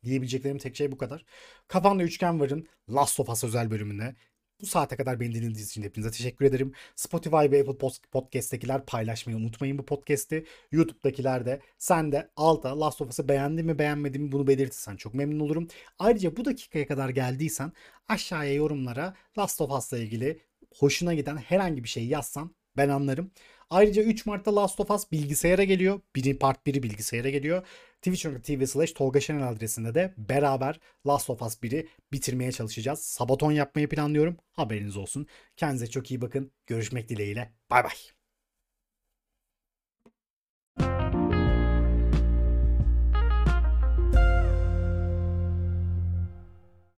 Diyebileceklerim 0.03 0.57
tek 0.57 0.75
şey 0.75 0.91
bu 0.91 0.97
kadar. 0.97 1.25
Kafanda 1.67 2.03
üçgen 2.03 2.39
varın 2.39 2.67
Last 2.89 3.19
of 3.19 3.29
Us 3.29 3.43
özel 3.43 3.71
bölümüne 3.71 4.15
bu 4.63 4.67
saate 4.67 4.95
kadar 4.95 5.19
beni 5.19 5.29
dinlediğiniz 5.29 5.69
için 5.69 5.83
hepinize 5.83 6.11
teşekkür 6.11 6.45
ederim. 6.45 6.73
Spotify 6.95 7.35
ve 7.35 7.61
Apple 7.61 7.89
Podcast'tekiler 8.11 8.85
paylaşmayı 8.85 9.37
unutmayın 9.37 9.77
bu 9.77 9.85
podcast'i. 9.85 10.45
YouTube'dakiler 10.71 11.45
de 11.45 11.61
sen 11.77 12.11
de 12.11 12.29
alta 12.35 12.79
Last 12.79 13.01
of 13.01 13.09
Us'ı 13.09 13.29
beğendin 13.29 13.65
mi 13.65 13.79
beğenmedin 13.79 14.21
mi 14.21 14.31
bunu 14.31 14.47
belirtirsen 14.47 14.95
çok 14.95 15.13
memnun 15.13 15.39
olurum. 15.39 15.67
Ayrıca 15.99 16.37
bu 16.37 16.45
dakikaya 16.45 16.87
kadar 16.87 17.09
geldiysen 17.09 17.71
aşağıya 18.07 18.53
yorumlara 18.53 19.13
Last 19.37 19.61
of 19.61 19.71
Us'la 19.71 19.97
ilgili 19.97 20.39
hoşuna 20.75 21.13
giden 21.13 21.37
herhangi 21.37 21.83
bir 21.83 21.89
şey 21.89 22.05
yazsan 22.07 22.55
Ben 22.77 22.89
anlarım. 22.89 23.31
Ayrıca 23.69 24.03
3 24.03 24.25
Mart'ta 24.25 24.55
Last 24.55 24.79
of 24.79 24.91
Us 24.91 25.11
bilgisayara 25.11 25.63
geliyor. 25.63 26.01
Biri 26.15 26.39
part 26.39 26.67
1'i 26.67 26.83
bilgisayara 26.83 27.29
geliyor. 27.29 27.67
Twitch.tv 28.03 28.65
slash 28.65 28.91
Tolga 28.91 29.19
Şenel 29.19 29.49
adresinde 29.49 29.95
de 29.95 30.13
beraber 30.17 30.79
Last 31.07 31.29
of 31.29 31.41
Us 31.41 31.55
1'i 31.55 31.87
bitirmeye 32.11 32.51
çalışacağız. 32.51 32.99
Sabaton 32.99 33.51
yapmayı 33.51 33.89
planlıyorum. 33.89 34.37
Haberiniz 34.51 34.97
olsun. 34.97 35.27
Kendinize 35.57 35.87
çok 35.87 36.11
iyi 36.11 36.21
bakın. 36.21 36.51
Görüşmek 36.67 37.09
dileğiyle. 37.09 37.53
Bay 37.69 37.83
bay. 37.83 38.22